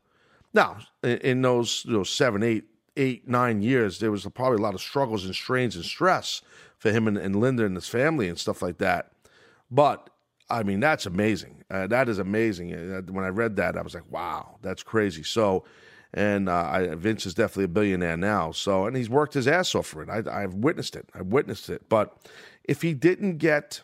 [0.53, 2.65] Now, in, in those you know, seven, eight,
[2.97, 6.41] eight, nine years, there was probably a lot of struggles and strains and stress
[6.77, 9.11] for him and, and Linda and his family and stuff like that.
[9.69, 10.09] But
[10.49, 11.63] I mean, that's amazing.
[11.71, 12.73] Uh, that is amazing.
[12.73, 15.23] Uh, when I read that, I was like, wow, that's crazy.
[15.23, 15.63] So,
[16.13, 18.51] and uh, I, Vince is definitely a billionaire now.
[18.51, 20.09] So, and he's worked his ass off for it.
[20.09, 21.09] I, I've witnessed it.
[21.13, 21.89] I've witnessed it.
[21.89, 22.15] But
[22.63, 23.81] if he didn't get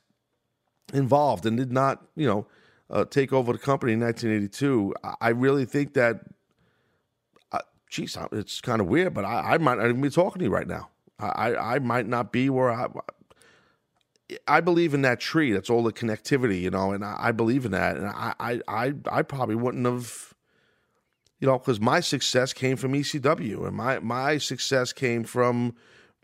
[0.94, 2.48] involved and did not, you know,
[2.90, 6.22] uh, take over the company in 1982, I really think that,
[7.52, 10.46] uh, geez, it's kind of weird, but I, I, might not even be talking to
[10.46, 10.90] you right now.
[11.20, 12.88] I, I might not be where I.
[14.48, 15.52] I believe in that tree.
[15.52, 17.98] That's all the connectivity, you know, and I, I believe in that.
[17.98, 20.36] And I, I, I, I probably wouldn't have,
[21.40, 25.76] you know, because my success came from ECW, and my my success came from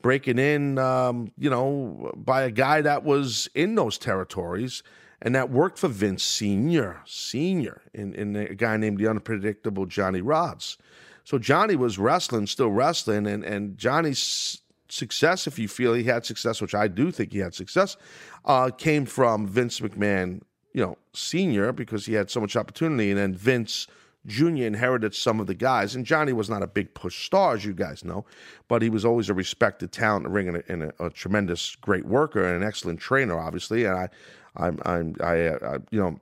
[0.01, 4.84] breaking in, um, you know, by a guy that was in those territories
[5.21, 10.21] and that worked for Vince Senior, Senior, in, in a guy named the unpredictable Johnny
[10.21, 10.78] Rodz.
[11.23, 16.25] So Johnny was wrestling, still wrestling, and and Johnny's success, if you feel he had
[16.25, 17.97] success, which I do think he had success,
[18.45, 20.41] uh, came from Vince McMahon,
[20.73, 23.88] you know, Senior, because he had so much opportunity, and then Vince.
[24.25, 24.63] Jr.
[24.63, 27.73] inherited some of the guys, and Johnny was not a big push star, as you
[27.73, 28.25] guys know,
[28.67, 31.75] but he was always a respected talent the ring and, a, and a, a tremendous,
[31.75, 33.85] great worker and an excellent trainer, obviously.
[33.85, 34.09] And I,
[34.57, 36.19] I'm, I'm, I, I you know,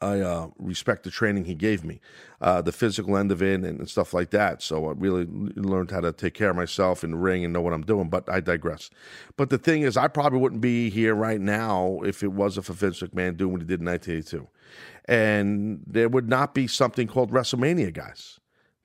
[0.00, 2.00] I uh, respect the training he gave me,
[2.40, 4.62] uh, the physical end of it and, and, stuff like that.
[4.62, 7.60] So I really learned how to take care of myself in the ring and know
[7.60, 8.08] what I'm doing.
[8.08, 8.90] But I digress.
[9.36, 12.72] But the thing is, I probably wouldn't be here right now if it wasn't for
[12.72, 14.48] Vince McMahon doing what he did in 1982.
[15.06, 18.38] And there would not be something called WrestleMania, guys.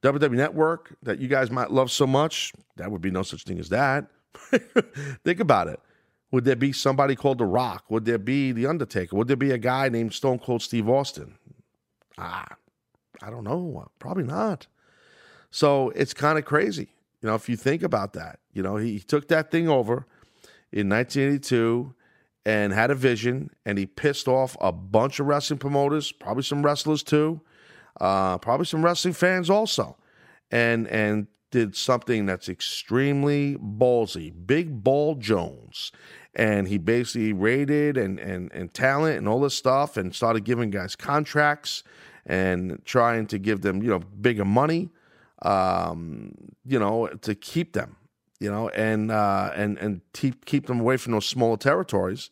[0.04, 3.60] WWE Network that you guys might love so much, that would be no such thing
[3.60, 4.08] as that.
[5.24, 5.80] Think about it.
[6.32, 7.86] Would there be somebody called The Rock?
[7.90, 9.16] Would there be The Undertaker?
[9.16, 11.36] Would there be a guy named Stone Cold Steve Austin?
[12.18, 12.48] Ah,
[13.22, 13.90] I don't know.
[14.00, 14.68] Probably not.
[15.50, 16.90] So it's kind of crazy.
[17.22, 20.06] You know, if you think about that, you know, he, he took that thing over
[20.72, 21.94] in 1982
[22.48, 26.64] and had a vision, and he pissed off a bunch of wrestling promoters, probably some
[26.64, 27.42] wrestlers too,
[28.00, 29.98] uh, probably some wrestling fans also,
[30.50, 34.34] and and did something that's extremely ballsy.
[34.46, 35.92] Big Ball Jones.
[36.36, 40.70] And he basically rated and, and, and talent and all this stuff and started giving
[40.70, 41.84] guys contracts
[42.26, 44.90] and trying to give them, you know, bigger money,
[45.42, 46.34] um,
[46.66, 47.96] you know, to keep them,
[48.40, 52.30] you know, and uh, and and keep keep them away from those smaller territories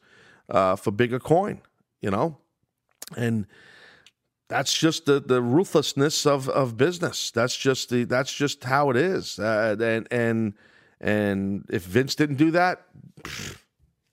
[0.49, 1.61] uh, for bigger coin,
[2.01, 2.37] you know,
[3.17, 3.47] and
[4.47, 7.31] that's just the, the ruthlessness of, of business.
[7.31, 9.39] That's just the that's just how it is.
[9.39, 10.53] Uh, and and
[11.01, 12.85] and if Vince didn't do that,
[13.23, 13.57] pff,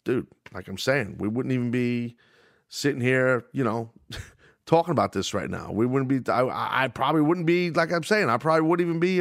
[0.05, 2.16] dude, like I'm saying, we wouldn't even be
[2.68, 3.90] sitting here, you know,
[4.66, 5.70] talking about this right now.
[5.70, 6.33] We wouldn't be.
[6.33, 8.31] I, I probably wouldn't be like I'm saying.
[8.31, 9.20] I probably wouldn't even be.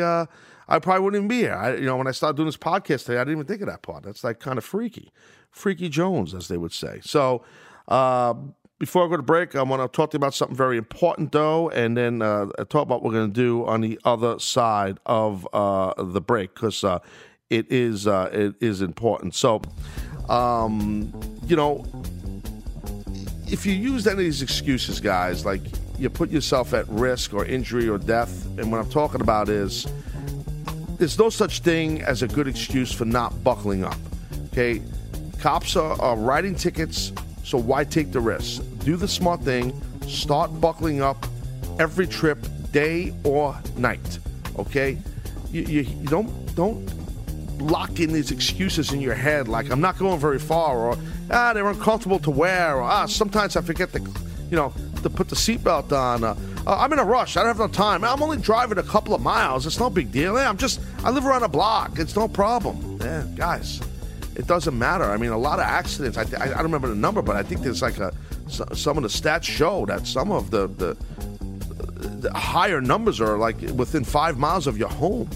[0.72, 1.54] I probably wouldn't even be here.
[1.54, 3.68] I, you know, when I started doing this podcast today, I didn't even think of
[3.68, 4.04] that part.
[4.04, 5.12] That's like kind of freaky,
[5.50, 7.02] freaky Jones, as they would say.
[7.04, 7.44] So,
[7.90, 8.36] uh,
[8.80, 11.34] before I go to break, I want to talk to you about something very important,
[11.34, 14.98] though, and then uh, talk about what we're going to do on the other side
[15.06, 17.00] of uh, the break because uh,
[17.50, 19.36] it is uh, it is important.
[19.36, 19.62] So,
[20.30, 21.14] um,
[21.46, 21.86] you know,
[23.48, 25.62] if you use any of these excuses, guys, like
[26.00, 29.86] you put yourself at risk or injury or death, and what I'm talking about is
[31.02, 33.98] there's no such thing as a good excuse for not buckling up.
[34.52, 34.84] Okay,
[35.40, 37.12] cops are, are writing tickets,
[37.44, 38.62] so why take the risk?
[38.84, 39.74] do the smart thing,
[40.08, 41.26] start buckling up
[41.80, 42.38] every trip,
[42.72, 44.20] day or night.
[44.60, 44.96] Okay,
[45.52, 46.88] you, you, you don't don't
[47.60, 50.98] lock in these excuses in your head like I'm not going very far or
[51.32, 54.00] ah they're uncomfortable to wear or ah sometimes I forget to
[54.52, 56.51] you know to put the seatbelt on.
[56.68, 57.38] Uh, I'm in a rush.
[57.38, 58.04] I don't have no time.
[58.04, 59.66] I'm only driving a couple of miles.
[59.66, 60.38] It's no big deal.
[60.38, 62.00] I'm just I live around a block.
[62.00, 63.00] It's no problem.
[63.02, 63.82] Yeah, guys,
[64.36, 65.06] it doesn't matter.
[65.06, 66.18] I mean, a lot of accidents.
[66.18, 68.14] I, I, I don't remember the number, but I think there's like a
[68.52, 70.98] some of the stats show that some of the, the,
[72.20, 75.30] the higher numbers are like within five miles of your home.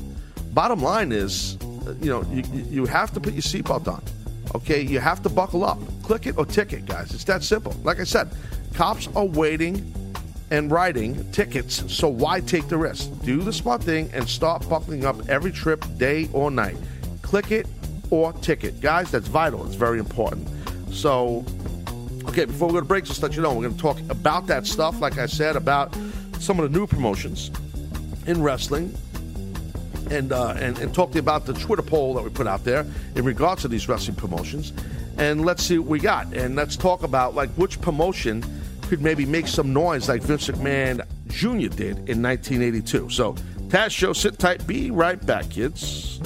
[0.53, 1.57] Bottom line is,
[2.01, 4.03] you know, you, you have to put your seatbelt on.
[4.55, 5.79] Okay, you have to buckle up.
[6.03, 7.13] Click it or ticket, guys.
[7.13, 7.73] It's that simple.
[7.83, 8.29] Like I said,
[8.73, 9.93] cops are waiting
[10.51, 13.09] and writing tickets, so why take the risk?
[13.23, 16.77] Do the smart thing and start buckling up every trip, day or night.
[17.21, 17.67] Click it
[18.11, 18.79] or ticket.
[18.81, 19.65] Guys, that's vital.
[19.65, 20.47] It's very important.
[20.91, 21.43] So
[22.27, 24.47] Okay, before we go to break, just let you know, we're going to talk about
[24.47, 25.95] that stuff, like I said, about
[26.39, 27.51] some of the new promotions
[28.25, 28.93] in wrestling.
[30.11, 32.63] And, uh, and and talk to you about the Twitter poll that we put out
[32.63, 34.71] there in regards to these wrestling promotions,
[35.17, 38.43] and let's see what we got, and let's talk about like which promotion
[38.85, 41.75] could maybe make some noise like Vince McMahon Jr.
[41.75, 43.09] did in 1982.
[43.09, 43.33] So,
[43.67, 46.19] Taz Show, sit tight, be right back, kids.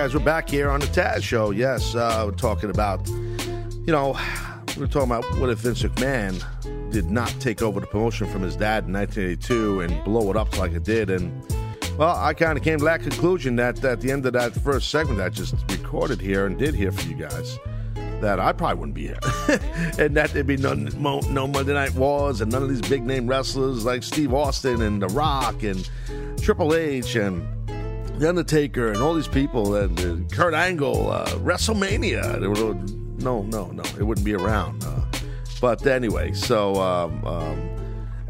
[0.00, 1.50] Guys, we're back here on the Taz Show.
[1.50, 4.18] Yes, uh, we're talking about, you know,
[4.78, 8.56] we're talking about what if Vince McMahon did not take over the promotion from his
[8.56, 11.10] dad in 1982 and blow it up like it did.
[11.10, 11.44] And,
[11.98, 14.88] well, I kind of came to that conclusion that at the end of that first
[14.88, 17.58] segment I just recorded here and did here for you guys,
[18.22, 19.20] that I probably wouldn't be here.
[19.98, 23.26] and that there'd be no, no Monday Night Wars and none of these big name
[23.26, 25.86] wrestlers like Steve Austin and The Rock and
[26.40, 27.46] Triple H and
[28.20, 32.38] the Undertaker and all these people and uh, Kurt Angle, uh, WrestleMania.
[33.22, 34.84] No, no, no, it wouldn't be around.
[34.84, 35.00] Uh,
[35.60, 37.58] but anyway, so um, um,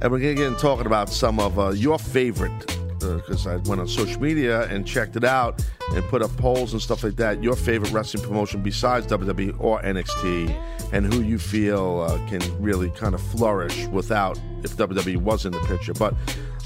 [0.00, 3.80] and we're gonna get talking about some of uh, your favorite because uh, I went
[3.80, 5.62] on social media and checked it out
[5.94, 7.42] and put up polls and stuff like that.
[7.42, 12.90] Your favorite wrestling promotion besides WWE or NXT, and who you feel uh, can really
[12.90, 15.94] kind of flourish without if WWE was in the picture.
[15.94, 16.14] But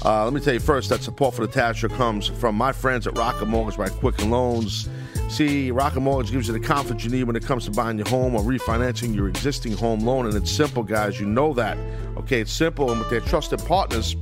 [0.03, 3.07] uh, let me tell you first that support for the Taz comes from my friends
[3.07, 4.89] at Rocket Mortgage by Quicken Loans.
[5.29, 8.07] See, Rocket Mortgage gives you the confidence you need when it comes to buying your
[8.07, 10.27] home or refinancing your existing home loan.
[10.27, 11.19] And it's simple, guys.
[11.19, 11.77] You know that.
[12.17, 12.91] Okay, it's simple.
[12.91, 14.15] And with their trusted partners,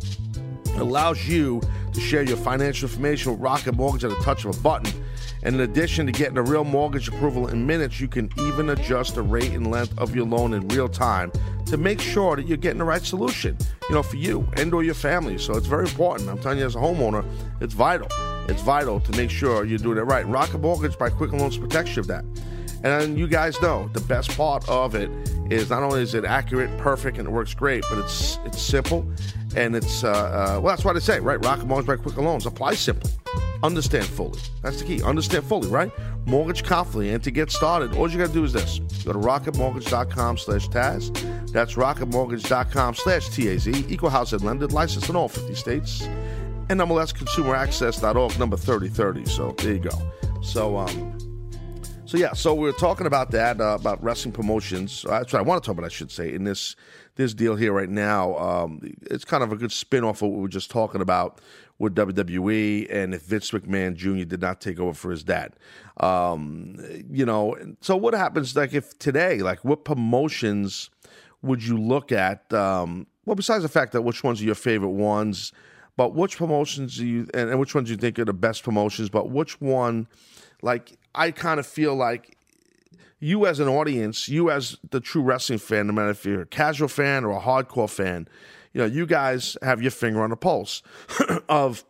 [0.76, 1.62] it allows you
[1.94, 5.04] to share your financial information with Rocket Mortgage at a touch of a button.
[5.44, 9.16] And in addition to getting a real mortgage approval in minutes, you can even adjust
[9.16, 11.32] the rate and length of your loan in real time
[11.66, 13.58] to make sure that you're getting the right solution,
[13.90, 15.38] you know, for you and or your family.
[15.38, 16.30] So it's very important.
[16.30, 17.26] I'm telling you as a homeowner,
[17.62, 18.08] it's vital.
[18.50, 20.28] It's vital to make sure you're doing it right.
[20.28, 22.26] Rocket Mortgage by Quicken Loans protects you of that.
[22.84, 25.10] And you guys know the best part of it
[25.50, 29.10] is not only is it accurate, perfect, and it works great, but it's it's simple
[29.56, 31.43] and it's uh, uh, well that's what I say, right?
[31.43, 33.12] Rocket Mortgage by Quicken Loans apply simply,
[33.62, 34.39] understand fully.
[34.62, 35.04] That's the key.
[35.04, 35.91] Understand fully, right?
[36.26, 39.19] Mortgage confidently, and to get started, all you got to do is this: go to
[39.19, 41.52] rocketmortgage.com/taz.
[41.52, 43.91] That's rocketmortgage.com/taz.
[43.91, 46.02] Equal housing lender, licensed in all 50 states,
[46.69, 49.26] and MLS NMLSConsumerAccess.org, number 3030.
[49.26, 50.12] So there you go.
[50.41, 51.17] So um,
[52.06, 55.06] so yeah, so we are talking about that uh, about wrestling promotions.
[55.06, 55.86] Uh, that's what I want to talk about.
[55.86, 56.75] I should say in this
[57.15, 58.38] this deal here right now.
[58.38, 61.40] Um, it's kind of a good spin off of what we were just talking about
[61.80, 64.25] with WWE and if Vince McMahon Jr.
[64.25, 65.54] did not take over for his dad.
[65.98, 66.77] Um,
[67.10, 70.90] you know, so what happens like if today, like what promotions
[71.42, 72.52] would you look at?
[72.54, 75.52] Um, well, besides the fact that which ones are your favorite ones,
[75.96, 78.63] but which promotions do you and, and which ones do you think are the best
[78.63, 79.10] promotions?
[79.10, 80.08] But which one,
[80.62, 82.38] like I kind of feel like
[83.20, 86.46] you as an audience, you as the true wrestling fan, no matter if you're a
[86.46, 88.28] casual fan or a hardcore fan,
[88.74, 90.82] you know, you guys have your finger on the pulse
[91.50, 91.86] of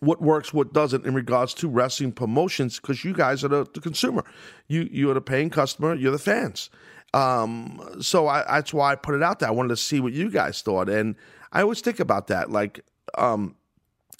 [0.00, 3.80] what works, what doesn't in regards to wrestling promotions, because you guys are the, the,
[3.80, 4.24] consumer.
[4.66, 5.94] You you are the paying customer.
[5.94, 6.70] You're the fans.
[7.14, 9.48] Um, so I, that's why I put it out there.
[9.48, 11.14] I wanted to see what you guys thought, and
[11.52, 12.50] I always think about that.
[12.50, 12.80] Like,
[13.16, 13.54] um,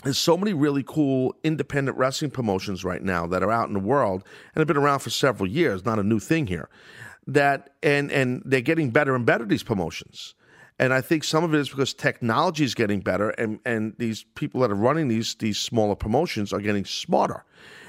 [0.03, 3.80] there's so many really cool independent wrestling promotions right now that are out in the
[3.80, 4.24] world
[4.55, 5.84] and have been around for several years.
[5.84, 6.68] Not a new thing here.
[7.26, 9.44] That and and they're getting better and better.
[9.44, 10.34] These promotions.
[10.78, 14.24] And I think some of it is because technology is getting better, and, and these
[14.34, 17.44] people that are running these these smaller promotions are getting smarter.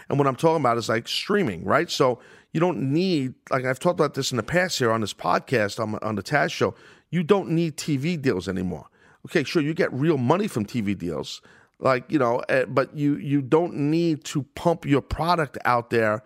[0.10, 1.90] And what I'm talking about is like streaming, right?
[1.90, 2.20] So
[2.52, 5.80] you don't need like I've talked about this in the past here on this podcast
[5.80, 6.76] on, on the Taz show.
[7.10, 8.88] You don't need TV deals anymore.
[9.26, 11.42] Okay, sure, you get real money from TV deals,
[11.84, 16.24] like you know, eh, but you you don't need to pump your product out there.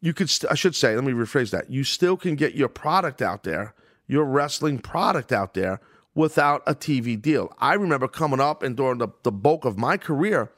[0.00, 1.70] You could, st- I should say, let me rephrase that.
[1.70, 3.72] You still can get your product out there
[4.12, 5.80] your wrestling product out there
[6.14, 7.50] without a TV deal.
[7.58, 10.52] I remember coming up and during the, the bulk of my career,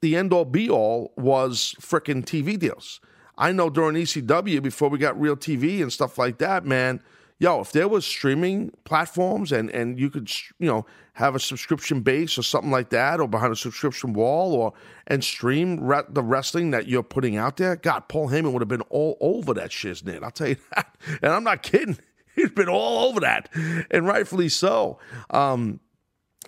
[0.00, 3.00] the end all be all was freaking TV deals.
[3.38, 7.00] I know during ECW, before we got real TV and stuff like that, man,
[7.38, 10.84] yo, if there was streaming platforms and, and you could, you know,
[11.14, 14.72] have a subscription base or something like that, or behind a subscription wall, or
[15.06, 18.68] and stream re- the wrestling that you're putting out there, God, Paul Heyman would have
[18.68, 20.22] been all over that shiznit.
[20.22, 21.98] I'll tell you that, and I'm not kidding.
[22.34, 23.50] He's been all over that,
[23.90, 24.98] and rightfully so.
[25.30, 25.80] Um,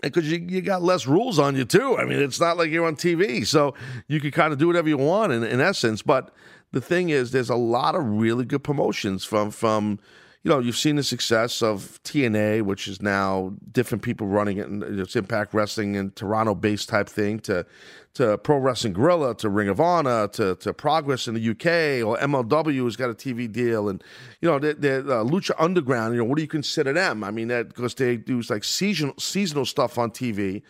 [0.03, 1.97] because you, you got less rules on you too.
[1.97, 3.75] I mean, it's not like you're on TV, so
[4.07, 6.03] you can kind of do whatever you want in, in essence.
[6.03, 6.35] But
[6.73, 9.99] the thing is, there's a lot of really good promotions from from
[10.45, 14.68] you know, you've seen the success of TNA, which is now different people running it,
[14.68, 17.64] and it's Impact Wrestling and Toronto-based type thing, to
[18.12, 22.18] to Pro Wrestling Guerrilla, to Ring of Honor, to to Progress in the UK, or
[22.18, 24.05] MLW has got a TV deal, and
[24.42, 26.12] you know, the, the uh, Lucha Underground.
[26.12, 27.24] You know, what do you consider them?
[27.24, 30.61] I mean, because they do like seasonal seasonal stuff on TV,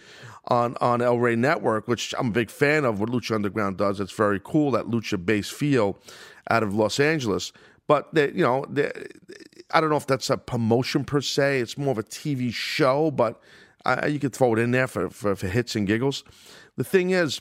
[0.46, 3.00] on on El Rey Network, which I'm a big fan of.
[3.00, 5.98] What Lucha Underground does, it's very cool that lucha-based feel
[6.48, 7.52] out of Los Angeles.
[7.86, 8.90] But they, you know, they,
[9.74, 11.60] I don't know if that's a promotion per se.
[11.60, 13.40] It's more of a TV show, but
[14.08, 16.22] you could throw it in there for, for, for hits and giggles.
[16.76, 17.40] The thing is,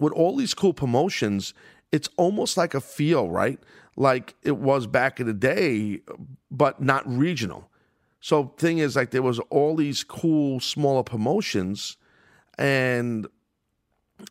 [0.00, 1.54] with all these cool promotions,
[1.92, 3.60] it's almost like a feel, right?
[3.96, 6.00] Like it was back in the day,
[6.50, 7.70] but not regional.
[8.20, 11.98] So thing is, like there was all these cool smaller promotions,
[12.56, 13.26] and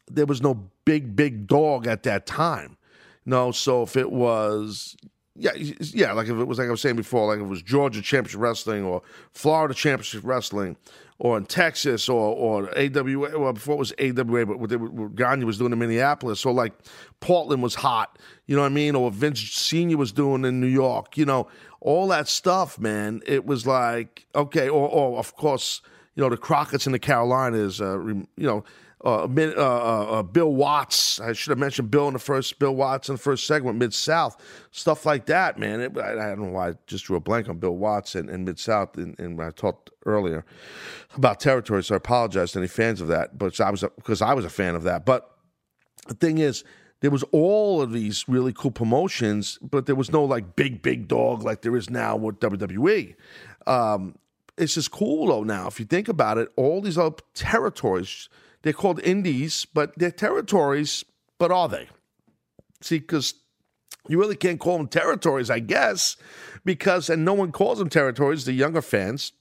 [0.09, 2.77] there was no big big dog at that time.
[3.25, 4.97] No, so if it was
[5.35, 7.63] yeah, yeah, like if it was like I was saying before, like if it was
[7.63, 10.77] Georgia Championship Wrestling or Florida Championship Wrestling
[11.17, 15.15] or in Texas or or AWA, well before it was AWA, but what, they, what
[15.15, 16.73] Gagne was doing in Minneapolis, so like
[17.19, 20.67] Portland was hot, you know what I mean, or Vince Senior was doing in New
[20.67, 21.47] York, you know,
[21.81, 23.23] all that stuff, man.
[23.25, 25.81] It was like okay, or or of course,
[26.13, 28.63] you know, the Crockett's in the Carolinas, uh, you know
[29.03, 31.19] uh, uh, uh, uh, Bill Watts.
[31.19, 33.93] I should have mentioned Bill in the first Bill Watts in the first segment, Mid
[33.93, 34.41] South,
[34.71, 35.81] stuff like that, man.
[35.81, 38.29] It, I, I, don't know why I just drew a blank on Bill Watts and,
[38.29, 40.45] and Mid South, and, and I talked earlier
[41.15, 44.33] about territory, so I apologize to any fans of that, but I was because I
[44.33, 45.05] was a fan of that.
[45.05, 45.29] But
[46.07, 46.63] the thing is,
[47.01, 51.09] there was all of these really cool promotions, but there was no like big big
[51.09, 53.15] dog like there is now with WWE.
[53.67, 54.15] Um,
[54.57, 56.47] it's just cool though now if you think about it.
[56.55, 58.29] All these other territories
[58.63, 61.05] they're called indies, but they're territories,
[61.37, 61.89] but are they?
[62.81, 63.35] See, because
[64.07, 66.17] you really can't call them territories, I guess,
[66.65, 69.33] because, and no one calls them territories, the younger fans,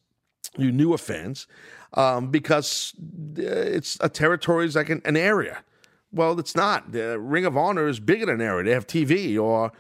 [0.59, 1.47] you newer fans,
[1.95, 2.93] um, because
[3.39, 5.63] uh, it's a territory is like an, an, area.
[6.11, 6.93] Well, it's not.
[6.93, 8.65] The Ring of Honor is bigger than an area.
[8.65, 9.73] They have TV, or,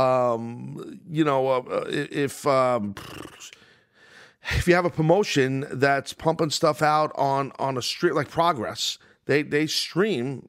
[0.00, 2.46] um, you know, uh, uh if.
[2.46, 2.94] Um,
[4.56, 8.98] if you have a promotion that's pumping stuff out on on a street like Progress,
[9.26, 10.48] they they stream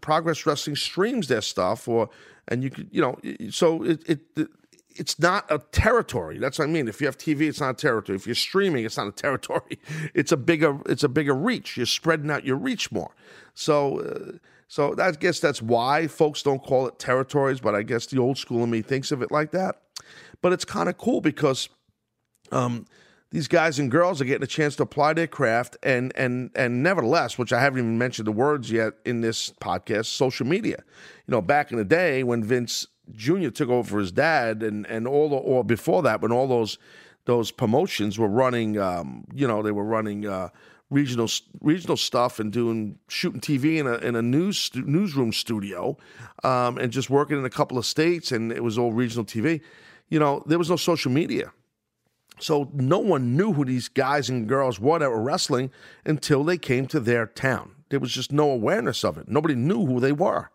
[0.00, 2.08] Progress Wrestling streams their stuff, or
[2.48, 3.18] and you could you know
[3.50, 4.48] so it, it
[4.94, 6.38] it's not a territory.
[6.38, 6.86] That's what I mean.
[6.88, 8.16] If you have TV, it's not a territory.
[8.16, 9.78] If you're streaming, it's not a territory.
[10.14, 11.76] It's a bigger it's a bigger reach.
[11.76, 13.14] You're spreading out your reach more.
[13.54, 14.00] So.
[14.00, 14.38] Uh,
[14.68, 18.38] so I guess that's why folks don't call it territories, but I guess the old
[18.38, 19.82] school in me thinks of it like that.
[20.40, 21.68] But it's kind of cool because
[22.52, 22.86] um,
[23.32, 26.82] these guys and girls are getting a chance to apply their craft and and and
[26.82, 30.76] nevertheless which i haven't even mentioned the words yet in this podcast social media
[31.26, 34.86] you know back in the day when vince jr took over for his dad and
[34.86, 36.78] and all the or before that when all those
[37.24, 40.48] those promotions were running um, you know they were running uh,
[40.92, 41.28] regional
[41.60, 45.96] regional stuff and doing shooting TV in a in a news newsroom studio,
[46.44, 49.60] um, and just working in a couple of states, and it was all regional TV.
[50.08, 51.52] You know, there was no social media.
[52.42, 55.70] So no one knew who these guys and girls were that were wrestling
[56.04, 57.72] until they came to their town.
[57.90, 59.28] There was just no awareness of it.
[59.28, 60.50] Nobody knew who they were.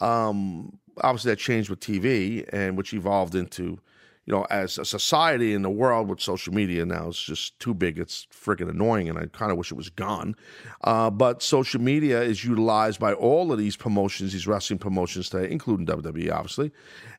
[0.00, 3.80] Um, obviously, that changed with TV, and which evolved into
[4.28, 7.72] you know, as a society in the world with social media now, it's just too
[7.72, 7.98] big.
[7.98, 10.36] It's freaking annoying, and I kind of wish it was gone.
[10.84, 15.50] Uh, but social media is utilized by all of these promotions, these wrestling promotions today,
[15.50, 16.72] including WWE, obviously,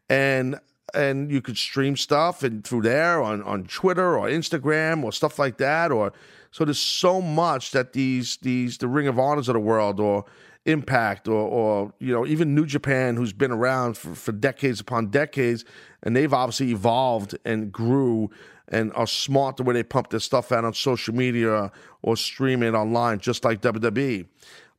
[0.07, 0.60] and
[0.94, 5.40] and you could stream stuff and through there on on Twitter or Instagram or stuff
[5.40, 6.14] like that, or
[6.52, 10.26] so there's so much that these these the Ring of Honors of the world or
[10.66, 15.08] Impact or, or you know even New Japan, who's been around for, for decades upon
[15.08, 15.66] decades,
[16.04, 18.30] and they've obviously evolved and grew
[18.68, 21.72] and are smart the way they pump their stuff out on social media
[22.02, 24.28] or stream it online, just like WWE.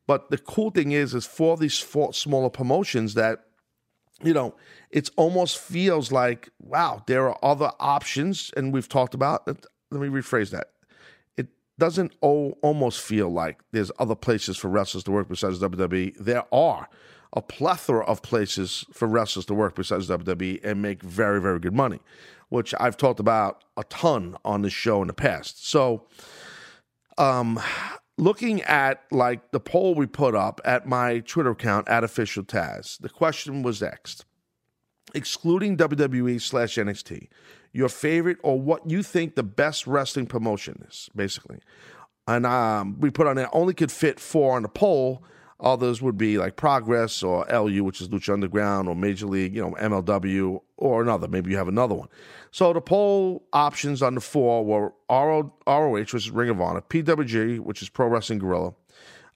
[0.07, 3.45] But the cool thing is, is for these smaller promotions that,
[4.23, 4.55] you know,
[4.89, 9.47] it almost feels like, wow, there are other options, and we've talked about.
[9.47, 9.57] Let
[9.91, 10.71] me rephrase that
[11.37, 11.47] It
[11.77, 16.15] doesn't almost feel like there's other places for wrestlers to work besides WWE.
[16.19, 16.87] There are
[17.33, 21.73] a plethora of places for wrestlers to work besides WWE and make very, very good
[21.73, 21.99] money,
[22.49, 25.65] which I've talked about a ton on this show in the past.
[25.67, 26.07] So,
[27.17, 27.59] um,
[28.17, 32.99] looking at like the poll we put up at my Twitter account at official Taz,
[32.99, 34.25] the question was asked,
[35.13, 37.27] excluding WWE slash NXT,
[37.73, 41.59] your favorite or what you think the best wrestling promotion is, basically.
[42.27, 45.23] And um, we put on there only could fit four on the poll.
[45.61, 49.61] Others would be like Progress or LU, which is Lucha Underground, or Major League, you
[49.61, 51.27] know, MLW, or another.
[51.27, 52.07] Maybe you have another one.
[52.49, 56.81] So the poll options on the four were RO, ROH, which is Ring of Honor,
[56.81, 58.73] PWG, which is Pro Wrestling Guerrilla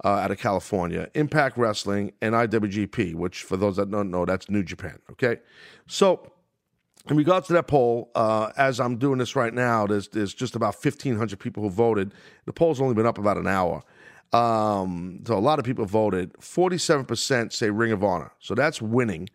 [0.04, 4.50] uh, out of California, Impact Wrestling, and IWGP, which for those that don't know, that's
[4.50, 4.98] New Japan.
[5.12, 5.40] Okay.
[5.88, 6.32] So
[7.10, 10.56] in regards to that poll, uh, as I'm doing this right now, there's there's just
[10.56, 12.14] about 1,500 people who voted.
[12.46, 13.84] The poll's only been up about an hour.
[14.34, 16.34] Um, so a lot of people voted.
[16.34, 18.32] 47% say Ring of Honor.
[18.40, 19.30] So that's winning.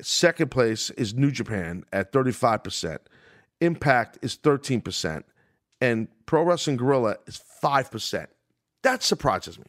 [0.00, 2.98] Second place is New Japan at 35%.
[3.60, 5.24] Impact is 13%.
[5.80, 8.26] And Pro Wrestling Guerrilla is 5%.
[8.82, 9.66] That surprises me.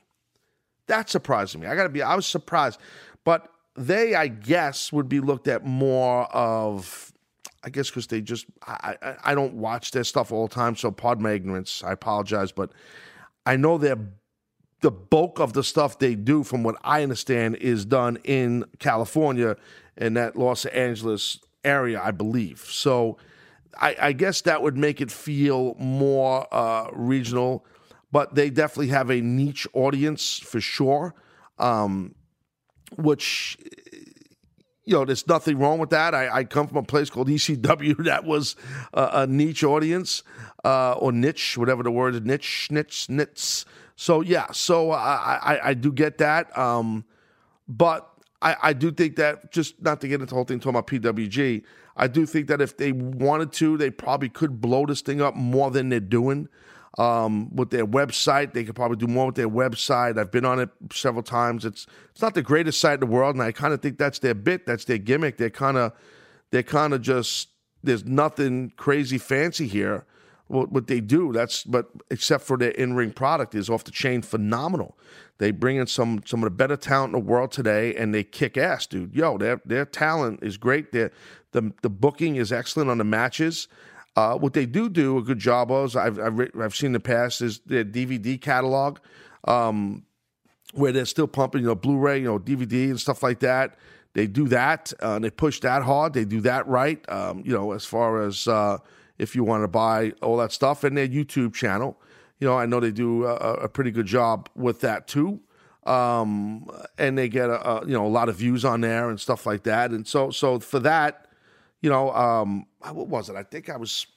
[0.88, 1.68] That surprises me.
[1.68, 2.80] I got to be, I was surprised.
[3.24, 7.12] But they, I guess, would be looked at more of
[7.64, 10.76] I guess because they just I, I, I don't watch their stuff all the time,
[10.76, 11.84] so pardon my ignorance.
[11.84, 12.72] I apologize, but
[13.45, 13.99] I know they're
[14.82, 19.57] the bulk of the stuff they do, from what I understand, is done in California
[19.97, 22.59] in that Los Angeles area, I believe.
[22.69, 23.17] So
[23.77, 27.65] I, I guess that would make it feel more uh, regional,
[28.11, 31.13] but they definitely have a niche audience for sure,
[31.57, 32.15] um,
[32.95, 33.57] which
[34.89, 36.15] you know, there's nothing wrong with that.
[36.15, 38.55] I, I come from a place called ECW that was
[38.91, 40.23] a, a niche audience
[40.65, 43.65] uh, or niche, whatever the word is, niche, niche, niche.
[44.00, 47.04] So yeah, so I, I, I do get that, um,
[47.68, 48.10] but
[48.41, 50.88] I, I do think that just not to get into the whole thing talking about
[50.88, 51.64] PWG,
[51.97, 55.36] I do think that if they wanted to, they probably could blow this thing up
[55.36, 56.47] more than they're doing
[56.97, 58.54] um, with their website.
[58.54, 60.18] They could probably do more with their website.
[60.18, 61.66] I've been on it several times.
[61.66, 64.20] It's it's not the greatest site in the world, and I kind of think that's
[64.20, 64.66] their bit.
[64.66, 65.36] That's their gimmick.
[65.36, 65.91] They're kind of
[66.52, 67.50] they're kind of just
[67.84, 70.06] there's nothing crazy fancy here.
[70.50, 73.91] What, what they do that's but except for their in ring product is off the
[73.91, 74.97] chain phenomenal.
[75.38, 78.24] They bring in some some of the better talent in the world today, and they
[78.24, 79.16] kick ass, dude.
[79.16, 80.91] Yo, their their talent is great.
[80.91, 81.12] Their
[81.52, 83.68] the the booking is excellent on the matches.
[84.16, 87.00] Uh, what they do do a good job of, I've, I've, I've seen in the
[87.00, 88.97] past, is their DVD catalog,
[89.47, 90.04] um,
[90.74, 93.78] where they're still pumping, you know, Blu-ray, you know, DVD and stuff like that.
[94.14, 94.91] They do that.
[95.00, 96.14] Uh, they push that hard.
[96.14, 97.00] They do that right.
[97.10, 98.80] Um, you know, as far as uh,
[99.20, 101.99] if you want to buy all that stuff, and their YouTube channel.
[102.39, 105.41] You know, I know they do a, a pretty good job with that too.
[105.86, 109.20] Um, and they get a, a, you know a lot of views on there and
[109.20, 109.91] stuff like that.
[109.91, 111.28] And so so for that,
[111.82, 113.36] you know, um, what was it?
[113.36, 114.07] I think I was,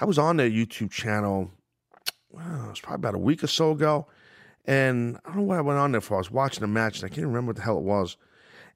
[0.00, 1.50] I was on their YouTube channel.
[2.30, 4.06] Well, it was probably about a week or so ago,
[4.64, 6.14] and I don't know what I went on there for.
[6.14, 8.16] I was watching a match, and I can't remember what the hell it was.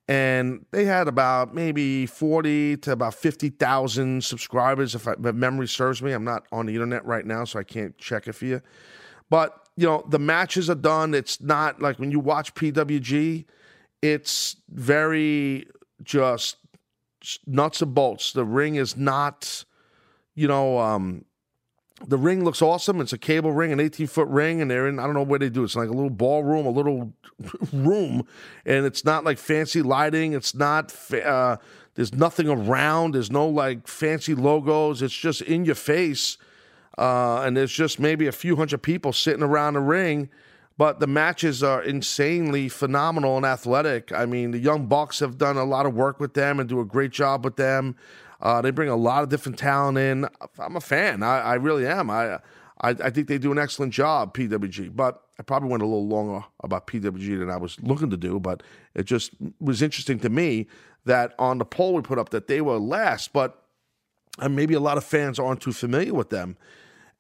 [0.07, 5.67] And they had about maybe forty to about fifty thousand subscribers, if, I, if memory
[5.67, 6.13] serves me.
[6.13, 8.61] I'm not on the internet right now, so I can't check it for you.
[9.31, 11.15] But you know, the matches are done.
[11.15, 13.47] It's not like when you watch PWG,
[14.03, 15.67] it's very
[16.03, 16.59] just
[17.47, 18.33] nuts and bolts.
[18.33, 19.65] The ring is not,
[20.35, 21.25] you know, um,
[22.07, 23.01] the ring looks awesome.
[23.01, 25.39] It's a cable ring, an 18 foot ring, and they're in, I don't know where
[25.39, 25.67] they do it.
[25.67, 27.13] It's like a little ballroom, a little
[27.73, 28.27] room,
[28.67, 30.33] and it's not like fancy lighting.
[30.33, 31.57] It's not, uh,
[31.95, 33.15] there's nothing around.
[33.15, 35.03] There's no like fancy logos.
[35.03, 36.37] It's just in your face.
[36.99, 40.29] Uh, and there's just maybe a few hundred people sitting around the ring.
[40.77, 44.11] But the matches are insanely phenomenal and athletic.
[44.13, 46.81] I mean, the Young Bucks have done a lot of work with them and do
[46.81, 47.95] a great job with them.
[48.45, 50.29] Uh, they bring a lot of different talent in.
[50.59, 51.23] I'm a fan.
[51.23, 52.11] I, I really am.
[52.11, 54.95] I, I, I think they do an excellent job, PWG.
[54.95, 58.39] But I probably went a little longer about PWG than I was looking to do.
[58.39, 58.63] But
[58.95, 59.31] it just
[59.61, 60.67] was interesting to me
[61.07, 63.33] that on the poll we put up that they were last.
[63.33, 63.65] But
[64.39, 66.59] uh, maybe a lot of fans aren't too familiar with them.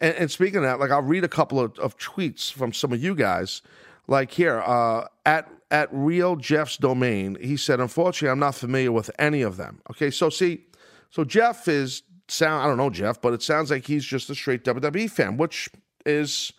[0.00, 2.92] And, and speaking of that, like I'll read a couple of, of tweets from some
[2.92, 3.62] of you guys.
[4.06, 9.10] Like here, uh, at at Real Jeff's domain, he said, "Unfortunately, I'm not familiar with
[9.18, 10.66] any of them." Okay, so see,
[11.14, 14.34] so Jeff is sound I don't know Jeff, but it sounds like he's just a
[14.34, 15.70] straight WWE fan, which
[16.04, 16.52] is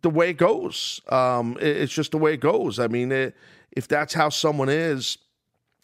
[0.00, 1.02] the way it goes.
[1.10, 2.78] Um, it, it's just the way it goes.
[2.78, 3.36] I mean, it,
[3.72, 5.18] if that's how someone is,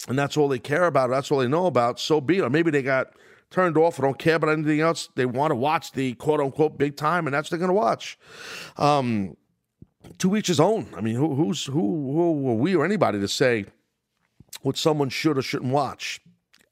[0.08, 2.40] and that's all they care about, that's all they know about, so be it.
[2.40, 3.08] Or maybe they got
[3.50, 5.10] turned off or don't care about anything else.
[5.14, 7.84] They want to watch the quote unquote big time, and that's what they're going to
[7.84, 8.18] watch.
[8.78, 9.36] Um,
[10.16, 10.86] to each his own.
[10.96, 13.66] I mean, who, who's who, who are we or anybody to say
[14.62, 16.22] what someone should or shouldn't watch?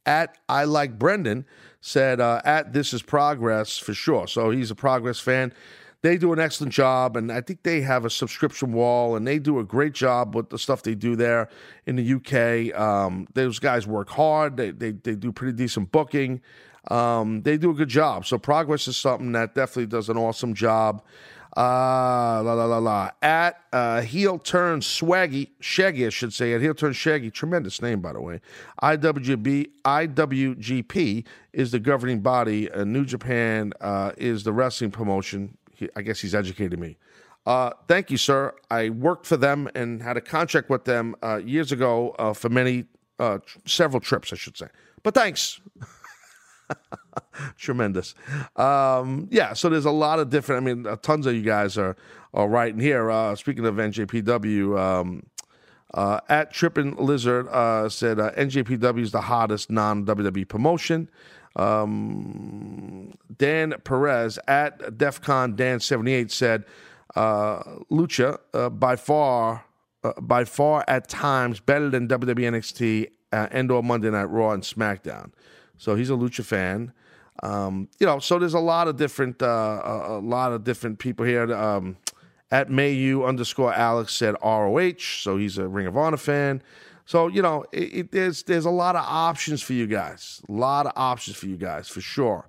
[0.09, 1.45] At I like Brendan
[1.81, 4.27] said uh, at this is progress for sure.
[4.27, 5.53] So he's a progress fan.
[6.01, 9.41] They do an excellent job, and I think they have a subscription wall, and they
[9.41, 11.49] do a great job with the stuff they do there
[11.87, 12.81] in the UK.
[12.81, 14.57] Um, those guys work hard.
[14.57, 16.41] They, they they do pretty decent booking.
[16.89, 18.27] Um, they do a good job.
[18.27, 21.03] So progress is something that definitely does an awesome job.
[21.59, 23.11] Uh, la la la la.
[23.21, 26.53] At uh, heel turn swaggy, shaggy, I should say.
[26.53, 28.41] At heel turn shaggy, tremendous name by the way.
[28.81, 32.71] IWGB, IWGP is the governing body.
[32.71, 35.59] Uh, New Japan uh, is the wrestling promotion.
[35.75, 36.97] He, I guess he's educated me.
[37.45, 38.55] Uh, thank you, sir.
[38.71, 42.51] I worked for them and had a contract with them uh, years ago uh, for
[42.51, 42.85] many,
[43.19, 44.69] uh, several trips, I should say.
[45.03, 45.61] But thanks.
[47.57, 48.15] Tremendous.
[48.57, 50.63] Um, yeah, so there's a lot of different.
[50.63, 51.97] I mean, uh, tons of you guys are
[52.35, 53.11] are writing here.
[53.11, 55.27] Uh, speaking of NJPW, um,
[55.95, 61.11] uh, at Trippin Lizard uh, said uh, NJPW is the hottest non WWE promotion.
[61.57, 66.65] Um, Dan Perez at DefCon Dan seventy eight said
[67.17, 68.39] uh, Lucha
[68.79, 69.65] by far
[70.21, 75.33] by far at times better than WWE NXT and or Monday Night Raw and SmackDown.
[75.79, 76.93] So he's a lucha fan.
[77.43, 79.47] Um, you know, so there's a lot of different, uh,
[79.85, 81.53] a, a, lot of different people here.
[81.55, 81.97] Um,
[82.51, 86.63] at Mayu underscore Alex said ROH, so he's a Ring of Honor fan.
[87.05, 90.53] So you know, it, it, there's there's a lot of options for you guys, a
[90.53, 92.47] lot of options for you guys for sure,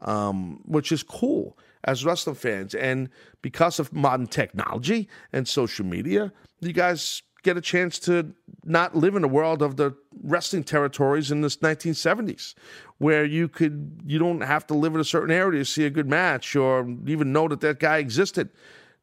[0.00, 2.74] um, which is cool as wrestling fans.
[2.74, 3.08] And
[3.40, 8.32] because of modern technology and social media, you guys get a chance to
[8.64, 12.54] not live in the world of the wrestling territories in the 1970s
[12.98, 15.90] where you could you don't have to live in a certain area to see a
[15.90, 18.48] good match or even know that that guy existed.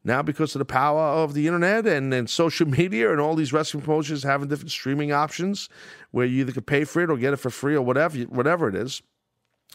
[0.02, 3.52] Now because of the power of the internet and, and social media and all these
[3.52, 5.68] wrestling promotions having different streaming options
[6.10, 8.68] where you either could pay for it or get it for free or whatever whatever
[8.68, 9.02] it is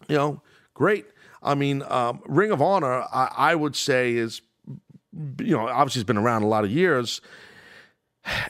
[0.09, 0.41] you know
[0.73, 1.05] great.
[1.43, 4.41] I mean um, ring of honor I, I would say is
[5.13, 7.21] you know obviously it's been around a lot of years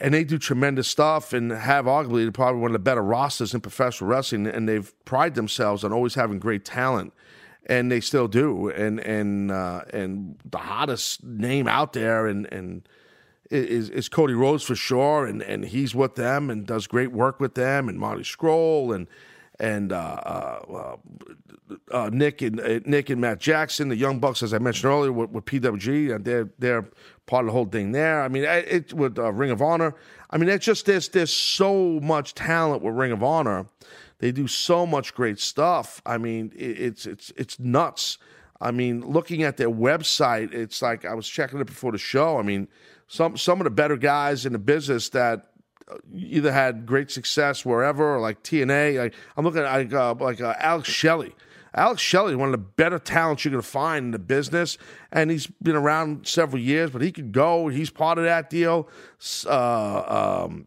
[0.00, 3.60] and they do tremendous stuff and have arguably probably one of the better rosters in
[3.60, 7.12] professional wrestling and they've prided themselves on always having great talent.
[7.68, 8.68] And they still do.
[8.70, 12.88] And and uh, and the hottest name out there and and
[13.50, 15.26] is, is Cody Rhodes for sure.
[15.26, 19.08] And and he's with them and does great work with them and Marty Scurll and
[19.58, 20.96] and uh, uh,
[21.90, 25.12] uh, Nick and uh, Nick and Matt Jackson, the Young Bucks, as I mentioned earlier,
[25.12, 26.88] with, with PWG, and they're they're
[27.26, 28.22] part of the whole thing there.
[28.22, 29.94] I mean, it with uh, Ring of Honor.
[30.30, 33.66] I mean, it's just there's there's so much talent with Ring of Honor.
[34.18, 36.00] They do so much great stuff.
[36.06, 38.18] I mean, it, it's it's it's nuts.
[38.60, 42.38] I mean, looking at their website, it's like I was checking it before the show.
[42.38, 42.68] I mean,
[43.08, 45.50] some some of the better guys in the business that
[46.14, 48.98] either had great success wherever, or like TNA.
[48.98, 51.34] Like I'm looking at like uh, like uh, Alex Shelley.
[51.74, 54.78] Alex Shelley one of the better talents you're going to find in the business,
[55.12, 57.68] and he's been around several years, but he could go.
[57.68, 58.88] He's part of that deal.
[59.46, 60.66] Uh, um,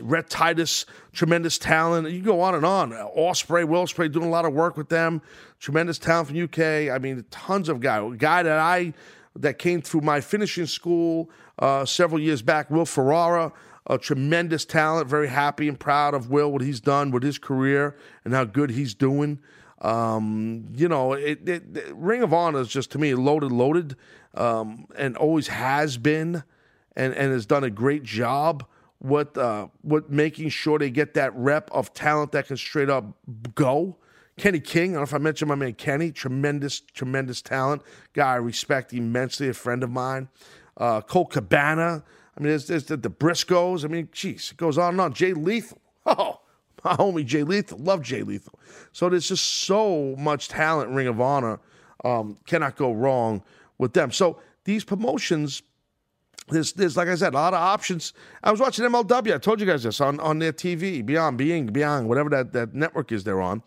[0.00, 2.10] Rhett Titus, tremendous talent.
[2.10, 2.90] You go on and on.
[2.90, 5.22] Ospreay, Will Ospreay, doing a lot of work with them.
[5.60, 6.90] Tremendous talent from UK.
[6.92, 8.06] I mean, tons of guy.
[8.16, 8.92] Guy that I
[9.34, 13.52] that came through my finishing school uh, several years back, Will Ferrara
[13.86, 15.08] a tremendous talent.
[15.08, 18.70] Very happy and proud of Will, what he's done with his career and how good
[18.70, 19.38] he's doing.
[19.80, 23.96] Um, you know, it, it, it, Ring of Honor is just to me loaded, loaded,
[24.34, 26.42] um, and always has been,
[26.96, 28.66] and and has done a great job
[29.00, 33.04] with uh, with making sure they get that rep of talent that can straight up
[33.54, 33.96] go.
[34.38, 37.82] Kenny King, I don't know if I mentioned my man Kenny, tremendous, tremendous talent,
[38.12, 40.28] guy I respect immensely, a friend of mine.
[40.76, 42.04] Uh, Colt Cabana,
[42.36, 43.84] I mean, there's, there's the, the Briscoes.
[43.84, 45.12] I mean, geez, it goes on and on.
[45.14, 46.40] Jay Lethal, oh,
[46.84, 48.58] my homie Jay Lethal, love Jay Lethal.
[48.92, 50.90] So there's just so much talent.
[50.90, 51.58] Ring of Honor
[52.04, 53.42] um, cannot go wrong
[53.78, 54.10] with them.
[54.10, 55.62] So these promotions
[56.48, 58.12] there's, there's like I said, a lot of options.
[58.42, 59.34] I was watching MLW.
[59.34, 62.74] I told you guys this on, on their TV, Beyond, Being, Beyond, whatever that, that
[62.74, 63.62] network is they're on.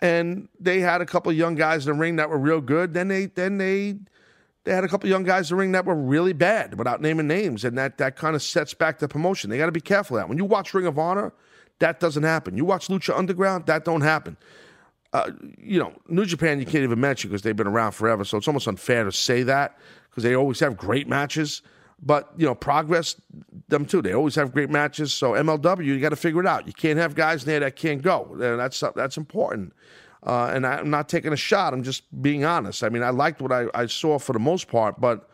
[0.00, 2.94] And they had a couple young guys in the ring that were real good.
[2.94, 3.96] Then they then they
[4.64, 7.26] they had a couple young guys in the ring that were really bad without naming
[7.26, 9.50] names, and that that kind of sets back the promotion.
[9.50, 10.28] They got to be careful that.
[10.28, 11.32] When you watch Ring of Honor,
[11.78, 12.56] that doesn't happen.
[12.56, 14.36] You watch Lucha Underground, that don't happen.
[15.12, 18.38] Uh, you know, New Japan you can't even mention because they've been around forever, so
[18.38, 19.78] it's almost unfair to say that
[20.10, 21.62] because they always have great matches.
[22.02, 23.20] But you know, progress
[23.68, 24.02] them too.
[24.02, 25.12] They always have great matches.
[25.12, 26.66] So MLW, you got to figure it out.
[26.66, 28.34] You can't have guys there that can't go.
[28.36, 29.72] That's that's important.
[30.24, 31.74] Uh, and I'm not taking a shot.
[31.74, 32.82] I'm just being honest.
[32.82, 35.28] I mean, I liked what I, I saw for the most part, but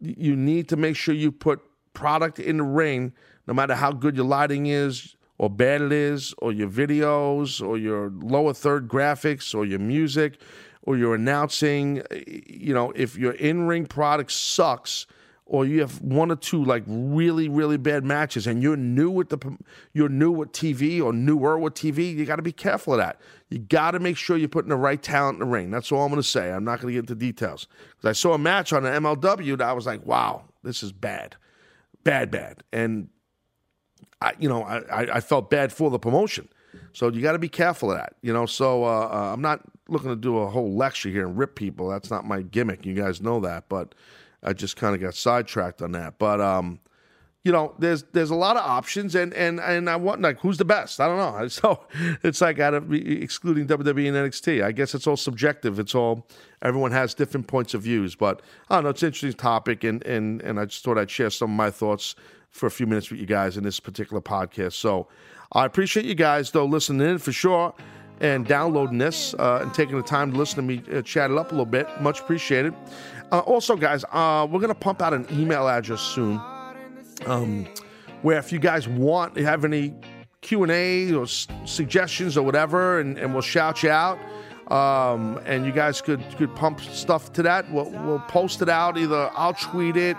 [0.00, 1.60] you need to make sure you put
[1.94, 3.14] product in the ring,
[3.46, 7.78] no matter how good your lighting is, or bad it is, or your videos, or
[7.78, 10.40] your lower third graphics, or your music,
[10.82, 12.02] or your announcing.
[12.46, 15.06] You know, if your in ring product sucks
[15.46, 19.28] or you have one or two like really really bad matches and you're new with
[19.28, 19.56] the
[19.92, 23.20] you're new with TV or newer with TV, you got to be careful of that.
[23.48, 25.70] You got to make sure you're putting the right talent in the ring.
[25.70, 26.50] That's all I'm going to say.
[26.50, 29.58] I'm not going to get into details because I saw a match on the MLW
[29.58, 31.36] that I was like, wow, this is bad,
[32.02, 33.08] bad, bad, and
[34.20, 36.48] I, you know, I, I felt bad for the promotion.
[36.92, 38.46] So you got to be careful of that, you know.
[38.46, 41.88] So uh, uh, I'm not looking to do a whole lecture here and rip people.
[41.88, 42.84] That's not my gimmick.
[42.84, 43.94] You guys know that, but
[44.42, 46.18] I just kind of got sidetracked on that.
[46.18, 46.80] But um,
[47.46, 50.58] you know, there's there's a lot of options, and and and I want like who's
[50.58, 51.00] the best?
[51.00, 51.46] I don't know.
[51.48, 51.86] So
[52.24, 54.64] it's like out of excluding WWE and NXT.
[54.64, 55.78] I guess it's all subjective.
[55.78, 56.26] It's all
[56.60, 58.16] everyone has different points of views.
[58.16, 58.90] But I don't know.
[58.90, 61.70] It's an interesting topic, and and and I just thought I'd share some of my
[61.70, 62.16] thoughts
[62.50, 64.72] for a few minutes with you guys in this particular podcast.
[64.72, 65.06] So
[65.52, 67.74] I appreciate you guys though listening in for sure
[68.20, 71.36] and downloading this uh, and taking the time to listen to me uh, chat it
[71.36, 71.86] up a little bit.
[72.00, 72.74] Much appreciated.
[73.32, 76.40] Uh, also, guys, uh, we're gonna pump out an email address soon,
[77.26, 77.66] um,
[78.22, 79.94] where if you guys want, to have any
[80.42, 84.18] Q and A or s- suggestions or whatever, and, and we'll shout you out.
[84.70, 87.70] Um, and you guys could could pump stuff to that.
[87.72, 88.96] We'll, we'll post it out.
[88.98, 90.16] Either I'll tweet it,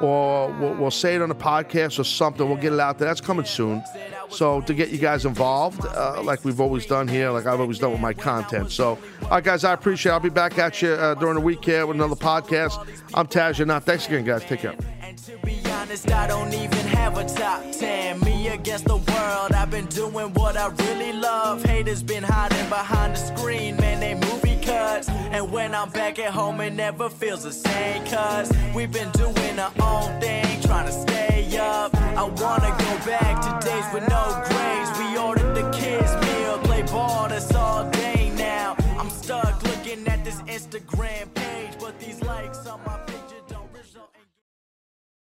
[0.00, 2.46] or we'll, we'll say it on the podcast or something.
[2.46, 3.08] We'll get it out there.
[3.08, 3.82] That's coming soon.
[4.28, 7.78] So to get you guys involved, uh, like we've always done here, like I've always
[7.78, 8.72] done with my content.
[8.72, 10.10] So, all right, guys, I appreciate.
[10.10, 10.14] it.
[10.14, 12.86] I'll be back at you uh, during the week here with another podcast.
[13.14, 13.64] I'm Taz.
[13.64, 14.42] Now, thanks again, guys.
[14.44, 14.74] Take care.
[15.26, 18.20] To be honest, I don't even have a top 10.
[18.20, 21.64] Me against the world, I've been doing what I really love.
[21.64, 24.25] Haters been hiding behind the screen, man, they
[24.86, 25.08] cuts.
[25.08, 29.58] And when I'm back at home, it never feels the same, cuz we've been doing
[29.58, 31.94] our own thing, trying to stay up.
[32.22, 34.90] I wanna go back to days with no grades.
[35.00, 38.76] We ordered the kids' meal, play ball, that's all day now.
[39.00, 43.05] I'm stuck looking at this Instagram page, but these likes on my